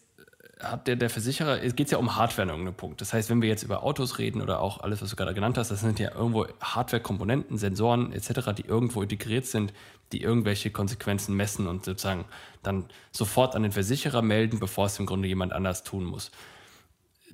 hat 0.62 0.86
der, 0.86 0.96
der 0.96 1.10
Versicherer, 1.10 1.62
es 1.62 1.74
geht 1.74 1.90
ja 1.90 1.98
um 1.98 2.16
Hardware 2.16 2.42
an 2.42 2.48
irgendeinem 2.50 2.76
Punkt. 2.76 3.00
Das 3.00 3.12
heißt, 3.12 3.28
wenn 3.30 3.42
wir 3.42 3.48
jetzt 3.48 3.62
über 3.62 3.82
Autos 3.82 4.18
reden 4.18 4.40
oder 4.40 4.60
auch 4.60 4.80
alles, 4.80 5.02
was 5.02 5.10
du 5.10 5.16
gerade 5.16 5.34
genannt 5.34 5.58
hast, 5.58 5.70
das 5.70 5.80
sind 5.80 5.98
ja 5.98 6.14
irgendwo 6.14 6.46
Hardware-Komponenten, 6.60 7.58
Sensoren 7.58 8.12
etc., 8.12 8.52
die 8.56 8.64
irgendwo 8.64 9.02
integriert 9.02 9.46
sind, 9.46 9.72
die 10.12 10.22
irgendwelche 10.22 10.70
Konsequenzen 10.70 11.36
messen 11.36 11.66
und 11.66 11.84
sozusagen 11.84 12.24
dann 12.62 12.86
sofort 13.10 13.56
an 13.56 13.62
den 13.62 13.72
Versicherer 13.72 14.22
melden, 14.22 14.60
bevor 14.60 14.86
es 14.86 14.98
im 14.98 15.06
Grunde 15.06 15.28
jemand 15.28 15.52
anders 15.52 15.84
tun 15.84 16.04
muss. 16.04 16.30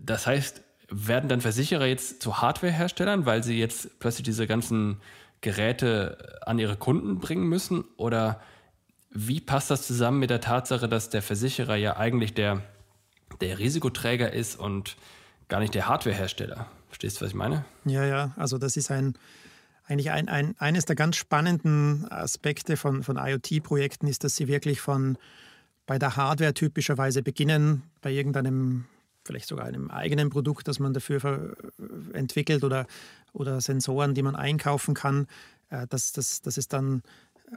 Das 0.00 0.26
heißt, 0.26 0.62
werden 0.90 1.28
dann 1.28 1.40
Versicherer 1.40 1.86
jetzt 1.86 2.22
zu 2.22 2.40
Hardware-Herstellern, 2.40 3.26
weil 3.26 3.42
sie 3.42 3.58
jetzt 3.58 3.98
plötzlich 3.98 4.24
diese 4.24 4.46
ganzen 4.46 5.00
Geräte 5.40 6.40
an 6.46 6.58
ihre 6.58 6.76
Kunden 6.76 7.18
bringen 7.18 7.46
müssen? 7.48 7.84
Oder 7.96 8.40
wie 9.10 9.40
passt 9.40 9.70
das 9.70 9.86
zusammen 9.86 10.18
mit 10.18 10.30
der 10.30 10.40
Tatsache, 10.40 10.88
dass 10.88 11.10
der 11.10 11.22
Versicherer 11.22 11.76
ja 11.76 11.96
eigentlich 11.96 12.34
der 12.34 12.62
der 13.40 13.58
Risikoträger 13.58 14.32
ist 14.32 14.58
und 14.58 14.96
gar 15.48 15.60
nicht 15.60 15.74
der 15.74 15.88
Hardwarehersteller. 15.88 16.66
Verstehst 16.88 17.18
du, 17.18 17.24
was 17.24 17.30
ich 17.30 17.36
meine? 17.36 17.64
Ja, 17.84 18.04
ja, 18.04 18.32
also 18.36 18.58
das 18.58 18.76
ist 18.76 18.90
ein, 18.90 19.14
eigentlich 19.86 20.10
ein, 20.10 20.28
ein, 20.28 20.54
eines 20.58 20.84
der 20.84 20.96
ganz 20.96 21.16
spannenden 21.16 22.10
Aspekte 22.10 22.76
von, 22.76 23.02
von 23.02 23.16
IoT-Projekten 23.16 24.06
ist, 24.06 24.24
dass 24.24 24.36
sie 24.36 24.48
wirklich 24.48 24.80
von 24.80 25.18
bei 25.86 25.98
der 25.98 26.16
Hardware 26.16 26.52
typischerweise 26.52 27.22
beginnen, 27.22 27.82
bei 28.02 28.10
irgendeinem, 28.10 28.84
vielleicht 29.28 29.46
sogar 29.46 29.66
einem 29.66 29.90
eigenen 29.90 30.30
Produkt, 30.30 30.66
das 30.66 30.80
man 30.80 30.92
dafür 30.92 31.56
entwickelt 32.12 32.64
oder, 32.64 32.86
oder 33.32 33.60
Sensoren, 33.60 34.14
die 34.14 34.22
man 34.22 34.34
einkaufen 34.34 34.94
kann, 34.94 35.28
äh, 35.70 35.86
dass, 35.86 36.12
dass, 36.12 36.42
dass 36.42 36.56
es 36.56 36.66
dann 36.66 37.02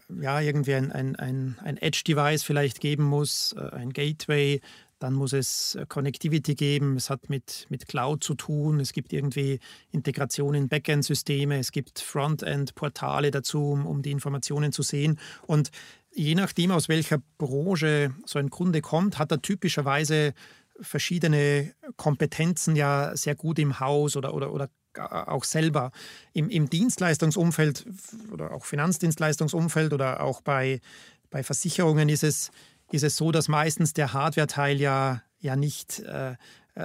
äh, 0.09 0.23
ja, 0.23 0.39
irgendwie 0.39 0.75
ein, 0.75 0.91
ein, 0.91 1.15
ein, 1.15 1.57
ein 1.63 1.77
Edge-Device 1.77 2.43
vielleicht 2.43 2.79
geben 2.79 3.03
muss, 3.03 3.53
äh, 3.53 3.75
ein 3.75 3.93
Gateway, 3.93 4.61
dann 4.99 5.13
muss 5.13 5.33
es 5.33 5.75
äh, 5.75 5.85
Connectivity 5.87 6.55
geben, 6.55 6.95
es 6.97 7.09
hat 7.09 7.29
mit, 7.29 7.65
mit 7.69 7.87
Cloud 7.87 8.23
zu 8.23 8.35
tun, 8.35 8.79
es 8.79 8.93
gibt 8.93 9.13
irgendwie 9.13 9.59
Integration 9.91 10.53
in 10.53 10.67
Backend-Systeme, 10.67 11.57
es 11.57 11.71
gibt 11.71 11.99
Frontend-Portale 11.99 13.31
dazu, 13.31 13.71
um, 13.71 13.87
um 13.87 14.01
die 14.01 14.11
Informationen 14.11 14.71
zu 14.71 14.83
sehen. 14.83 15.19
Und 15.47 15.71
je 16.13 16.35
nachdem, 16.35 16.71
aus 16.71 16.89
welcher 16.89 17.19
Branche 17.37 18.13
so 18.25 18.39
ein 18.39 18.49
Kunde 18.49 18.81
kommt, 18.81 19.17
hat 19.17 19.31
er 19.31 19.41
typischerweise 19.41 20.33
verschiedene 20.81 21.73
Kompetenzen 21.95 22.75
ja 22.75 23.15
sehr 23.15 23.35
gut 23.35 23.59
im 23.59 23.79
Haus 23.79 24.15
oder, 24.15 24.33
oder, 24.33 24.51
oder 24.51 24.69
auch 24.97 25.45
selber. 25.45 25.91
Im, 26.33 26.49
Im 26.49 26.69
Dienstleistungsumfeld 26.69 27.85
oder 28.31 28.51
auch 28.51 28.65
Finanzdienstleistungsumfeld 28.65 29.93
oder 29.93 30.21
auch 30.21 30.41
bei, 30.41 30.81
bei 31.29 31.43
Versicherungen 31.43 32.09
ist 32.09 32.23
es 32.23 32.51
ist 32.91 33.03
es 33.03 33.17
so, 33.17 33.31
dass 33.31 33.47
meistens 33.47 33.93
der 33.93 34.13
Hardware-Teil 34.13 34.79
ja, 34.79 35.23
ja 35.39 35.55
nicht 35.55 35.99
äh, 35.99 36.35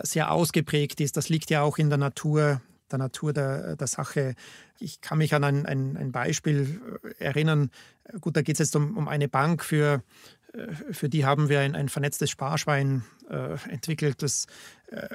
sehr 0.02 0.30
ausgeprägt 0.32 1.00
ist. 1.00 1.16
Das 1.16 1.28
liegt 1.28 1.50
ja 1.50 1.62
auch 1.62 1.78
in 1.78 1.88
der 1.88 1.98
Natur, 1.98 2.60
der 2.90 2.98
Natur 2.98 3.32
der, 3.32 3.76
der 3.76 3.86
Sache. 3.86 4.34
Ich 4.78 5.00
kann 5.00 5.18
mich 5.18 5.34
an 5.34 5.44
ein, 5.44 5.66
ein, 5.66 5.96
ein 5.96 6.12
Beispiel 6.12 6.80
äh, 7.18 7.24
erinnern. 7.24 7.70
Gut, 8.20 8.36
da 8.36 8.42
geht 8.42 8.54
es 8.54 8.60
jetzt 8.60 8.76
um, 8.76 8.96
um 8.96 9.08
eine 9.08 9.28
Bank, 9.28 9.64
für, 9.64 10.02
für 10.90 11.08
die 11.08 11.24
haben 11.24 11.48
wir 11.48 11.60
ein, 11.60 11.74
ein 11.74 11.88
vernetztes 11.88 12.30
Sparschwein 12.30 13.04
äh, 13.30 13.56
entwickelt. 13.68 14.22
Das, 14.22 14.46
äh, 14.88 15.08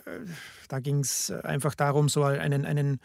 da 0.68 0.80
ging 0.80 1.00
es 1.00 1.32
einfach 1.32 1.76
darum, 1.76 2.10
so 2.10 2.24
einen, 2.24 2.66
einen 2.66 3.00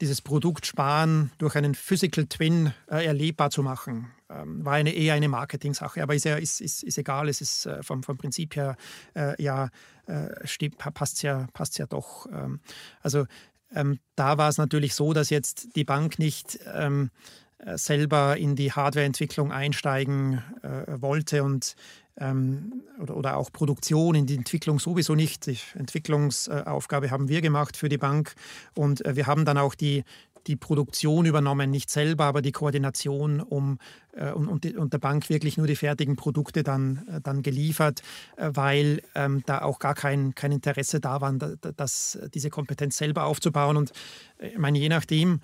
dieses 0.00 0.20
Produkt 0.20 0.66
sparen 0.66 1.30
durch 1.38 1.56
einen 1.56 1.74
Physical 1.74 2.26
Twin 2.26 2.72
äh, 2.90 3.06
erlebbar 3.06 3.50
zu 3.50 3.62
machen. 3.62 4.10
Ähm, 4.28 4.64
war 4.64 4.74
eine, 4.74 4.92
eher 4.92 5.14
eine 5.14 5.28
Marketing-Sache, 5.28 6.02
aber 6.02 6.14
ist, 6.14 6.24
ja, 6.24 6.36
ist, 6.36 6.60
ist, 6.60 6.82
ist 6.82 6.98
egal, 6.98 7.28
es 7.28 7.40
ist 7.40 7.66
äh, 7.66 7.82
vom, 7.82 8.02
vom 8.02 8.18
Prinzip 8.18 8.56
her 8.56 8.76
äh, 9.14 9.40
ja, 9.42 9.70
äh, 10.06 10.68
passt 10.92 11.22
ja, 11.22 11.46
passt's 11.52 11.78
ja 11.78 11.86
doch. 11.86 12.26
Ähm, 12.32 12.60
also 13.00 13.26
ähm, 13.74 13.98
da 14.14 14.38
war 14.38 14.48
es 14.48 14.58
natürlich 14.58 14.94
so, 14.94 15.12
dass 15.12 15.30
jetzt 15.30 15.76
die 15.76 15.84
Bank 15.84 16.18
nicht 16.18 16.58
ähm, 16.72 17.10
äh, 17.10 17.45
selber 17.76 18.36
in 18.36 18.54
die 18.56 18.72
Hardwareentwicklung 18.72 19.52
einsteigen 19.52 20.42
äh, 20.62 21.00
wollte 21.00 21.42
und 21.42 21.74
ähm, 22.18 22.82
oder, 22.98 23.16
oder, 23.16 23.36
auch 23.36 23.52
Produktion 23.52 24.14
in 24.14 24.26
die 24.26 24.36
Entwicklung 24.36 24.78
sowieso 24.78 25.14
nicht. 25.14 25.46
Die 25.46 25.58
Entwicklungsaufgabe 25.74 27.10
haben 27.10 27.28
wir 27.28 27.42
gemacht 27.42 27.76
für 27.76 27.90
die 27.90 27.98
Bank 27.98 28.34
und 28.74 29.04
äh, 29.04 29.16
wir 29.16 29.26
haben 29.26 29.44
dann 29.44 29.58
auch 29.58 29.74
die, 29.74 30.02
die 30.46 30.56
Produktion 30.56 31.26
übernommen, 31.26 31.70
nicht 31.70 31.90
selber, 31.90 32.24
aber 32.24 32.40
die 32.40 32.52
Koordination 32.52 33.40
um, 33.40 33.78
äh, 34.12 34.30
und, 34.30 34.64
die, 34.64 34.76
und, 34.76 34.92
der 34.92 34.98
Bank 34.98 35.28
wirklich 35.28 35.56
nur 35.56 35.66
die 35.66 35.76
fertigen 35.76 36.16
Produkte 36.16 36.62
dann, 36.62 37.06
äh, 37.08 37.20
dann 37.20 37.42
geliefert, 37.42 38.02
äh, 38.36 38.50
weil 38.54 39.02
ähm, 39.14 39.42
da 39.46 39.62
auch 39.62 39.78
gar 39.78 39.94
kein, 39.94 40.34
kein 40.34 40.52
Interesse 40.52 41.00
da 41.00 41.20
war, 41.20 41.32
da, 41.32 41.54
das, 41.76 42.18
diese 42.32 42.50
Kompetenz 42.50 42.96
selber 42.96 43.24
aufzubauen. 43.24 43.76
Und 43.76 43.92
äh, 44.38 44.48
ich 44.48 44.58
meine, 44.58 44.78
je 44.78 44.88
nachdem, 44.88 45.40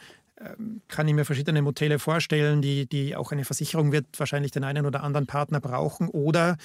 kann 0.88 1.08
ich 1.08 1.14
mir 1.14 1.24
verschiedene 1.24 1.62
Modelle 1.62 1.98
vorstellen, 1.98 2.62
die, 2.62 2.86
die 2.86 3.14
auch 3.16 3.32
eine 3.32 3.44
Versicherung 3.44 3.92
wird 3.92 4.06
wahrscheinlich 4.18 4.50
den 4.50 4.64
einen 4.64 4.86
oder 4.86 5.02
anderen 5.02 5.26
Partner 5.26 5.60
brauchen. 5.60 6.08
Oder, 6.08 6.56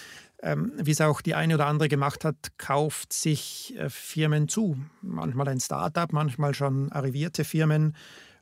ähm, 0.41 0.73
wie 0.77 0.91
es 0.91 1.01
auch 1.01 1.21
die 1.21 1.35
eine 1.35 1.55
oder 1.55 1.67
andere 1.67 1.87
gemacht 1.87 2.25
hat, 2.25 2.35
kauft 2.57 3.13
sich 3.13 3.75
äh, 3.77 3.89
Firmen 3.89 4.47
zu. 4.47 4.77
Manchmal 5.01 5.47
ein 5.49 5.59
Startup, 5.59 6.11
manchmal 6.11 6.53
schon 6.53 6.91
arrivierte 6.91 7.43
Firmen. 7.43 7.95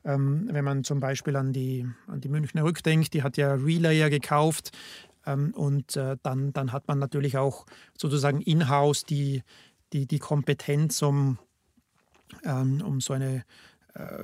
Ähm, 0.04 0.48
wenn 0.52 0.64
man 0.64 0.84
zum 0.84 1.00
Beispiel 1.00 1.36
an 1.36 1.52
die, 1.52 1.88
an 2.08 2.22
die 2.22 2.30
Münchner 2.30 2.64
Rück 2.64 2.84
denkt, 2.84 3.14
die 3.14 3.24
hat 3.24 3.38
ja 3.38 3.54
Relayer 3.56 4.10
gekauft. 4.10 4.72
Ähm, 5.26 5.54
und 5.54 5.96
äh, 5.98 6.18
dann, 6.24 6.54
dann 6.54 6.72
hat 6.72 6.88
man 6.88 7.00
natürlich 7.00 7.38
auch 7.38 7.66
sozusagen 7.98 8.42
in-house 8.42 9.04
die, 9.04 9.44
die, 9.92 10.06
die 10.06 10.20
Kompetenz, 10.20 11.02
um, 11.02 11.40
ähm, 12.44 12.82
um 12.86 13.02
so 13.02 13.14
eine 13.14 13.44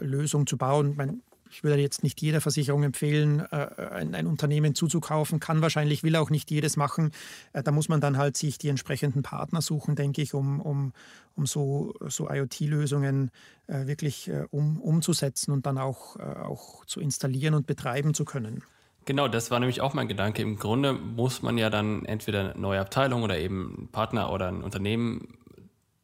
Lösung 0.01 0.47
zu 0.47 0.57
bauen. 0.57 0.93
Mein, 0.97 1.21
ich 1.51 1.63
würde 1.63 1.81
jetzt 1.81 2.03
nicht 2.03 2.21
jeder 2.21 2.41
Versicherung 2.41 2.83
empfehlen, 2.83 3.41
äh, 3.51 3.67
ein, 3.91 4.15
ein, 4.15 4.25
Unternehmen 4.25 4.73
zuzukaufen, 4.73 5.39
kann 5.39 5.61
wahrscheinlich, 5.61 6.03
will 6.03 6.15
auch 6.15 6.29
nicht 6.29 6.49
jedes 6.49 6.77
machen. 6.77 7.11
Äh, 7.53 7.61
da 7.63 7.71
muss 7.71 7.89
man 7.89 8.01
dann 8.01 8.17
halt 8.17 8.37
sich 8.37 8.57
die 8.57 8.69
entsprechenden 8.69 9.21
Partner 9.21 9.61
suchen, 9.61 9.95
denke 9.95 10.21
ich, 10.21 10.33
um, 10.33 10.61
um, 10.61 10.93
um 11.35 11.45
so, 11.45 11.93
so 12.07 12.29
IoT-Lösungen 12.29 13.31
wirklich 13.67 14.29
um, 14.49 14.81
umzusetzen 14.81 15.51
und 15.51 15.65
dann 15.65 15.77
auch, 15.77 16.19
auch 16.19 16.83
zu 16.85 16.99
installieren 16.99 17.53
und 17.53 17.67
betreiben 17.67 18.13
zu 18.13 18.25
können. 18.25 18.63
Genau, 19.05 19.29
das 19.29 19.49
war 19.49 19.59
nämlich 19.59 19.79
auch 19.79 19.93
mein 19.93 20.09
Gedanke. 20.09 20.41
Im 20.41 20.57
Grunde 20.57 20.91
muss 20.91 21.41
man 21.41 21.57
ja 21.57 21.69
dann 21.69 22.03
entweder 22.03 22.51
eine 22.51 22.59
neue 22.59 22.81
Abteilung 22.81 23.23
oder 23.23 23.39
eben 23.39 23.75
einen 23.77 23.87
Partner 23.87 24.31
oder 24.33 24.49
ein 24.49 24.61
Unternehmen 24.61 25.37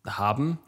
haben, 0.05 0.59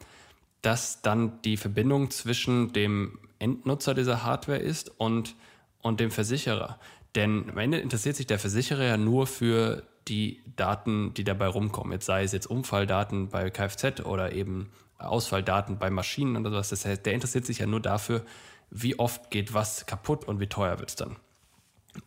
dass 0.62 1.02
dann 1.02 1.40
die 1.42 1.56
Verbindung 1.56 2.10
zwischen 2.10 2.72
dem 2.72 3.18
Endnutzer 3.38 3.94
dieser 3.94 4.22
Hardware 4.22 4.58
ist 4.58 4.90
und, 5.00 5.34
und 5.82 6.00
dem 6.00 6.10
Versicherer. 6.10 6.78
Denn 7.14 7.48
am 7.50 7.58
Ende 7.58 7.78
interessiert 7.78 8.16
sich 8.16 8.26
der 8.26 8.38
Versicherer 8.38 8.84
ja 8.84 8.96
nur 8.96 9.26
für 9.26 9.82
die 10.08 10.42
Daten, 10.56 11.14
die 11.14 11.24
dabei 11.24 11.46
rumkommen. 11.46 11.92
Jetzt 11.92 12.06
sei 12.06 12.22
es 12.22 12.32
jetzt 12.32 12.46
Unfalldaten 12.46 13.28
bei 13.28 13.50
Kfz 13.50 14.00
oder 14.04 14.32
eben 14.32 14.70
Ausfalldaten 14.98 15.78
bei 15.78 15.90
Maschinen 15.90 16.36
oder 16.36 16.50
sowas. 16.50 16.68
Das 16.68 16.84
heißt, 16.84 17.04
der 17.06 17.14
interessiert 17.14 17.46
sich 17.46 17.58
ja 17.58 17.66
nur 17.66 17.80
dafür, 17.80 18.24
wie 18.70 18.98
oft 18.98 19.30
geht 19.30 19.54
was 19.54 19.86
kaputt 19.86 20.24
und 20.26 20.40
wie 20.40 20.46
teuer 20.46 20.78
wird 20.78 20.90
es 20.90 20.96
dann. 20.96 21.16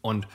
Und 0.01 0.27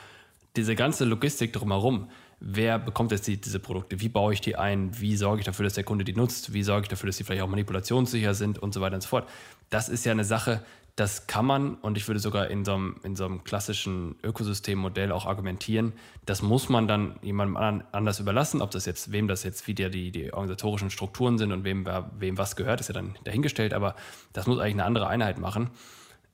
diese 0.57 0.75
ganze 0.75 1.05
Logistik 1.05 1.53
drumherum, 1.53 2.11
wer 2.41 2.79
bekommt 2.79 3.11
jetzt 3.11 3.27
die, 3.27 3.41
diese 3.41 3.59
Produkte, 3.59 4.01
wie 4.01 4.09
baue 4.09 4.33
ich 4.33 4.41
die 4.41 4.57
ein, 4.57 4.99
wie 5.01 5.17
sorge 5.17 5.41
ich 5.41 5.47
dafür, 5.47 5.65
dass 5.65 5.75
der 5.75 5.85
Kunde 5.85 6.05
die 6.05 6.15
nutzt, 6.15 6.53
wie 6.53 6.63
sorge 6.63 6.83
ich 6.83 6.89
dafür, 6.89 7.09
dass 7.09 7.17
die 7.17 7.25
vielleicht 7.25 7.43
auch 7.43 7.49
manipulationssicher 7.49 8.35
sind 8.35 8.59
und 8.59 8.75
so 8.75 8.81
weiter 8.81 8.95
und 8.95 9.03
so 9.03 9.09
fort. 9.09 9.29
Das 9.71 9.89
ist 9.89 10.05
ja 10.05 10.13
eine 10.13 10.25
Sache, 10.25 10.63
das 10.95 11.29
kann 11.29 11.47
man 11.47 11.75
und 11.77 11.97
ich 11.97 12.09
würde 12.09 12.19
sogar 12.19 12.49
in 12.49 12.65
so 12.65 12.75
einem, 12.75 12.97
in 13.05 13.15
so 13.15 13.25
einem 13.25 13.45
klassischen 13.45 14.17
Ökosystemmodell 14.25 15.13
auch 15.13 15.27
argumentieren, 15.27 15.93
das 16.27 16.43
muss 16.43 16.69
man 16.69 16.89
dann 16.89 17.17
jemandem 17.23 17.57
anders 17.93 18.19
überlassen, 18.19 18.61
ob 18.61 18.73
das 18.73 18.85
jetzt, 18.85 19.13
wem 19.13 19.29
das 19.29 19.45
jetzt 19.45 19.69
wieder 19.69 19.91
die, 19.91 20.11
die 20.11 20.33
organisatorischen 20.33 20.91
Strukturen 20.91 21.39
sind 21.39 21.53
und 21.53 21.65
wem, 21.65 21.87
wem 22.19 22.39
was 22.39 22.57
gehört, 22.57 22.81
ist 22.81 22.89
ja 22.89 22.95
dann 22.95 23.17
dahingestellt, 23.25 23.75
aber 23.75 23.95
das 24.33 24.47
muss 24.47 24.59
eigentlich 24.59 24.75
eine 24.75 24.85
andere 24.85 25.09
Einheit 25.09 25.39
machen 25.39 25.71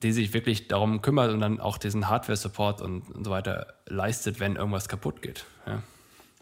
die 0.03 0.13
sich 0.13 0.35
wirklich 0.35 0.69
darum 0.69 1.01
kümmert 1.01 1.33
und 1.33 1.41
dann 1.41 1.61
auch 1.61 1.79
diesen 1.79 2.11
Hardware-Support 2.11 2.83
und, 2.83 3.11
und, 3.11 3.25
so 3.25 3.31
weiter 3.31 3.75
leistet, 3.87 4.39
wenn 4.39 4.57
irgendwas 4.57 4.87
kaputt 4.87 5.23
geht. 5.23 5.47
Ja. 5.67 5.83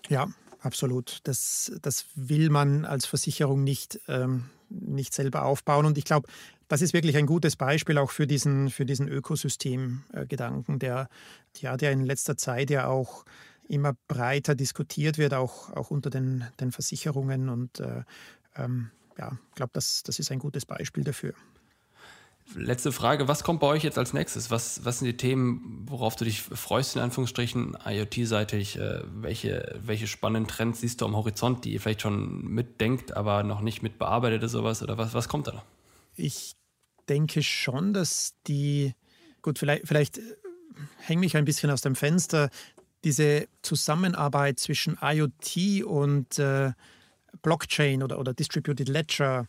Ja, 0.08 0.28
absolut. 0.60 1.20
Das, 1.24 1.72
das 1.82 2.06
will 2.14 2.50
man 2.50 2.84
als 2.84 3.06
Versicherung 3.06 3.64
nicht, 3.64 4.00
ähm, 4.08 4.44
nicht 4.68 5.14
selber 5.14 5.44
aufbauen. 5.44 5.86
Und 5.86 5.98
ich 5.98 6.04
glaube, 6.04 6.28
das 6.68 6.82
ist 6.82 6.92
wirklich 6.94 7.16
ein 7.16 7.26
gutes 7.26 7.56
Beispiel 7.56 7.98
auch 7.98 8.10
für 8.10 8.26
diesen, 8.26 8.70
für 8.70 8.86
diesen 8.86 9.08
Ökosystemgedanken, 9.08 10.78
der, 10.78 11.08
ja, 11.58 11.76
der 11.76 11.92
in 11.92 12.04
letzter 12.04 12.36
Zeit 12.36 12.70
ja 12.70 12.86
auch 12.86 13.24
immer 13.68 13.94
breiter 14.08 14.54
diskutiert 14.54 15.18
wird, 15.18 15.34
auch, 15.34 15.70
auch 15.70 15.90
unter 15.90 16.10
den, 16.10 16.44
den 16.60 16.72
Versicherungen. 16.72 17.48
Und 17.48 17.80
äh, 17.80 18.02
ähm, 18.56 18.90
ja, 19.18 19.38
ich 19.50 19.54
glaube, 19.54 19.70
das, 19.74 20.02
das 20.02 20.18
ist 20.18 20.30
ein 20.32 20.38
gutes 20.38 20.66
Beispiel 20.66 21.04
dafür. 21.04 21.34
Letzte 22.54 22.92
Frage, 22.92 23.28
was 23.28 23.44
kommt 23.44 23.60
bei 23.60 23.66
euch 23.66 23.82
jetzt 23.82 23.98
als 23.98 24.12
nächstes? 24.12 24.50
Was, 24.50 24.84
was 24.84 24.98
sind 24.98 25.06
die 25.06 25.16
Themen, 25.16 25.86
worauf 25.88 26.16
du 26.16 26.24
dich 26.24 26.42
freust, 26.42 26.96
in 26.96 27.02
Anführungsstrichen, 27.02 27.78
IoT-seitig? 27.84 28.78
Äh, 28.78 29.02
welche, 29.14 29.80
welche 29.82 30.06
spannenden 30.06 30.48
Trends 30.48 30.80
siehst 30.80 31.00
du 31.00 31.06
am 31.06 31.16
Horizont, 31.16 31.64
die 31.64 31.72
ihr 31.72 31.80
vielleicht 31.80 32.02
schon 32.02 32.44
mitdenkt, 32.44 33.16
aber 33.16 33.42
noch 33.42 33.60
nicht 33.60 33.82
mitbearbeitet 33.82 34.40
oder 34.40 34.48
sowas? 34.48 34.82
Oder 34.82 34.98
was, 34.98 35.14
was 35.14 35.28
kommt 35.28 35.46
da? 35.46 35.64
Ich 36.14 36.54
denke 37.08 37.42
schon, 37.42 37.94
dass 37.94 38.34
die, 38.46 38.92
gut, 39.40 39.58
vielleicht, 39.58 39.88
vielleicht 39.88 40.18
äh, 40.18 40.22
hänge 40.98 41.20
mich 41.20 41.36
ein 41.36 41.44
bisschen 41.44 41.70
aus 41.70 41.80
dem 41.80 41.94
Fenster, 41.94 42.50
diese 43.04 43.48
Zusammenarbeit 43.62 44.58
zwischen 44.58 44.98
IoT 45.00 45.84
und 45.84 46.38
äh, 46.38 46.72
Blockchain 47.42 48.02
oder, 48.02 48.18
oder 48.18 48.34
Distributed 48.34 48.88
Ledger, 48.88 49.48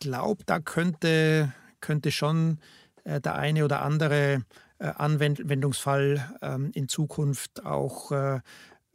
glaube, 0.00 0.44
da 0.46 0.60
könnte 0.60 1.52
könnte 1.80 2.10
schon 2.10 2.58
äh, 3.04 3.20
der 3.20 3.36
eine 3.36 3.64
oder 3.64 3.82
andere 3.82 4.44
äh, 4.78 4.86
Anwendungsfall 4.86 6.24
ähm, 6.42 6.70
in 6.74 6.88
Zukunft 6.88 7.64
auch 7.64 8.12
äh, 8.12 8.40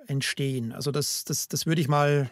entstehen. 0.07 0.73
Also 0.73 0.91
das, 0.91 1.23
das, 1.23 1.47
das 1.47 1.65
würde 1.65 1.79
ich 1.79 1.87
mal, 1.87 2.29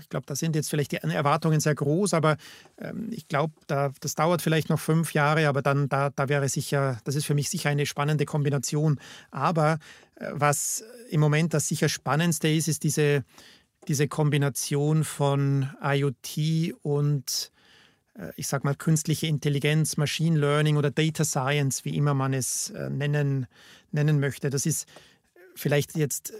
ich 0.00 0.08
glaube, 0.08 0.26
da 0.26 0.36
sind 0.36 0.54
jetzt 0.54 0.70
vielleicht 0.70 0.92
die 0.92 0.96
Erwartungen 0.98 1.58
sehr 1.58 1.74
groß, 1.74 2.14
aber 2.14 2.36
ähm, 2.78 3.08
ich 3.10 3.26
glaube, 3.26 3.52
da, 3.66 3.90
das 3.98 4.14
dauert 4.14 4.42
vielleicht 4.42 4.68
noch 4.68 4.78
fünf 4.78 5.12
Jahre, 5.12 5.48
aber 5.48 5.60
dann 5.60 5.88
da, 5.88 6.10
da 6.10 6.28
wäre 6.28 6.48
sicher, 6.48 7.00
das 7.02 7.16
ist 7.16 7.26
für 7.26 7.34
mich 7.34 7.50
sicher 7.50 7.68
eine 7.68 7.84
spannende 7.84 8.26
Kombination. 8.26 9.00
Aber 9.32 9.78
was 10.30 10.84
im 11.10 11.18
Moment 11.18 11.52
das 11.52 11.66
sicher 11.66 11.88
spannendste 11.88 12.46
ist, 12.46 12.68
ist 12.68 12.84
diese, 12.84 13.24
diese 13.88 14.06
Kombination 14.06 15.02
von 15.02 15.68
IoT 15.82 16.74
und 16.82 17.50
ich 18.36 18.46
sage 18.46 18.66
mal, 18.66 18.74
künstliche 18.74 19.26
Intelligenz, 19.26 19.96
Machine 19.96 20.38
Learning 20.38 20.76
oder 20.76 20.90
Data 20.90 21.24
Science, 21.24 21.84
wie 21.84 21.96
immer 21.96 22.14
man 22.14 22.32
es 22.32 22.70
äh, 22.70 22.90
nennen, 22.90 23.46
nennen 23.90 24.20
möchte. 24.20 24.50
Das 24.50 24.66
ist 24.66 24.86
vielleicht 25.54 25.96
jetzt 25.96 26.30
äh, 26.30 26.34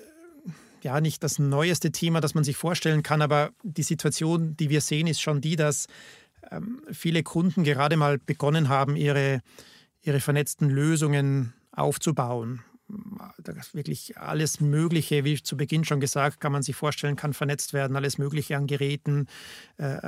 ja 0.83 1.01
nicht 1.01 1.23
das 1.23 1.39
neueste 1.39 1.91
Thema, 1.91 2.21
das 2.21 2.35
man 2.35 2.45
sich 2.45 2.57
vorstellen 2.57 3.03
kann, 3.03 3.23
aber 3.23 3.51
die 3.63 3.83
Situation, 3.83 4.57
die 4.57 4.71
wir 4.71 4.81
sehen, 4.81 5.07
ist 5.07 5.21
schon 5.21 5.41
die, 5.41 5.57
dass 5.57 5.87
ähm, 6.51 6.83
viele 6.93 7.23
Kunden 7.23 7.65
gerade 7.65 7.97
mal 7.97 8.19
begonnen 8.19 8.69
haben, 8.69 8.97
ihre, 8.97 9.41
ihre 10.03 10.21
vernetzten 10.21 10.69
Lösungen 10.71 11.55
aufzubauen 11.73 12.63
wirklich 13.73 14.19
alles 14.19 14.61
Mögliche, 14.61 15.25
wie 15.25 15.43
zu 15.43 15.57
Beginn 15.57 15.85
schon 15.85 16.01
gesagt, 16.01 16.41
kann 16.41 16.53
man 16.53 16.63
sich 16.63 16.77
vorstellen, 16.77 17.17
kann 17.17 17.33
vernetzt 17.33 17.73
werden, 17.73 17.97
alles 17.97 18.19
Mögliche 18.19 18.57
an 18.57 18.67
Geräten, 18.67 19.27
äh, 19.79 19.85
äh 19.85 19.99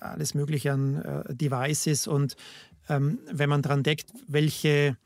alles 0.00 0.34
Mögliche 0.34 0.72
an 0.72 0.96
äh, 0.96 1.34
Devices. 1.34 2.06
Und 2.06 2.36
ähm, 2.88 3.18
wenn 3.30 3.48
man 3.48 3.62
daran 3.62 3.82
denkt, 3.82 4.12
welche 4.28 4.96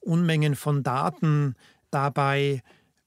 Unmengen 0.00 0.54
von 0.54 0.82
Daten 0.82 1.54
dabei 1.90 2.62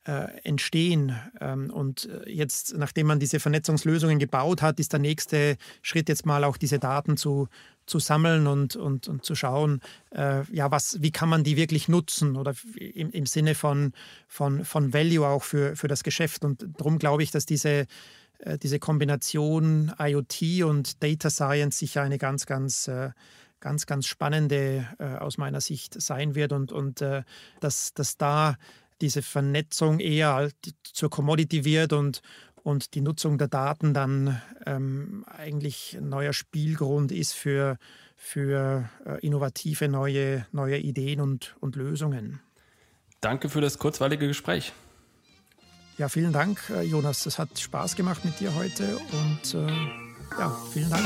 äh, 0.06 0.40
entstehen. 0.44 1.16
Ähm, 1.40 1.70
und 1.70 2.10
äh, 2.10 2.30
jetzt, 2.30 2.76
nachdem 2.76 3.08
man 3.08 3.20
diese 3.20 3.40
Vernetzungslösungen 3.40 4.20
gebaut 4.20 4.62
hat, 4.62 4.80
ist 4.80 4.94
der 4.94 5.00
nächste 5.00 5.58
Schritt 5.82 6.10
jetzt 6.10 6.26
mal 6.26 6.44
auch 6.44 6.58
diese 6.58 6.80
Daten 6.80 7.18
zu, 7.18 7.48
zu 7.92 8.00
sammeln 8.00 8.48
und, 8.48 8.78
und, 8.78 9.10
und 9.10 9.26
zu 9.26 9.36
schauen, 9.36 9.82
äh, 10.16 10.44
ja, 10.52 10.72
was, 10.72 11.02
wie 11.02 11.12
kann 11.12 11.28
man 11.28 11.44
die 11.44 11.58
wirklich 11.58 11.90
nutzen 11.90 12.38
oder 12.38 12.56
im, 12.78 13.12
im 13.12 13.26
Sinne 13.26 13.54
von, 13.54 13.92
von, 14.30 14.64
von 14.64 14.94
Value 14.94 15.28
auch 15.28 15.44
für, 15.44 15.76
für 15.76 15.90
das 15.90 16.04
Geschäft. 16.04 16.46
Und 16.46 16.66
darum 16.78 17.00
glaube 17.00 17.22
ich, 17.22 17.32
dass 17.32 17.46
diese, 17.46 17.88
äh, 18.40 18.58
diese 18.58 18.80
Kombination 18.80 19.92
IoT 20.00 20.64
und 20.64 21.04
Data 21.04 21.30
Science 21.30 21.80
sicher 21.80 22.02
eine 22.02 22.18
ganz, 22.18 22.46
ganz, 22.46 22.88
äh, 22.88 23.10
ganz, 23.60 23.86
ganz 23.86 24.08
spannende 24.08 24.88
äh, 24.98 25.18
aus 25.18 25.38
meiner 25.38 25.60
Sicht 25.60 26.02
sein 26.02 26.34
wird 26.34 26.54
und, 26.54 26.72
und 26.72 27.02
äh, 27.02 27.24
dass, 27.60 27.94
dass 27.94 28.16
da 28.16 28.56
diese 29.02 29.22
Vernetzung 29.22 30.00
eher 30.00 30.50
zur 30.84 31.10
Commodity 31.10 31.66
wird 31.66 31.92
und, 31.92 32.22
und 32.64 32.94
die 32.96 33.02
Nutzung 33.02 33.38
der 33.38 33.48
Daten 33.48 33.94
dann 33.94 34.42
ähm, 34.66 35.26
eigentlich 35.28 35.98
ein 35.98 36.10
neuer 36.10 36.34
Spielgrund 36.34 37.12
ist 37.12 37.34
für, 37.34 37.78
für 38.16 38.90
äh, 39.06 39.26
innovative 39.26 39.88
neue, 39.88 40.46
neue 40.52 40.78
Ideen 40.78 41.22
und, 41.22 41.56
und 41.60 41.76
Lösungen. 41.76 42.40
Danke 43.20 43.50
für 43.50 43.62
das 43.62 43.78
kurzweilige 43.78 44.28
Gespräch. 44.28 44.74
Ja, 45.98 46.10
vielen 46.10 46.34
Dank, 46.34 46.60
äh, 46.70 46.82
Jonas. 46.82 47.26
Es 47.26 47.38
hat 47.38 47.60
Spaß 47.60 47.96
gemacht 47.96 48.26
mit 48.26 48.40
dir 48.40 48.56
heute 48.56 48.98
und 48.98 49.54
äh, 49.54 49.68
ja, 50.40 50.58
vielen 50.74 50.90
Dank. 50.90 51.06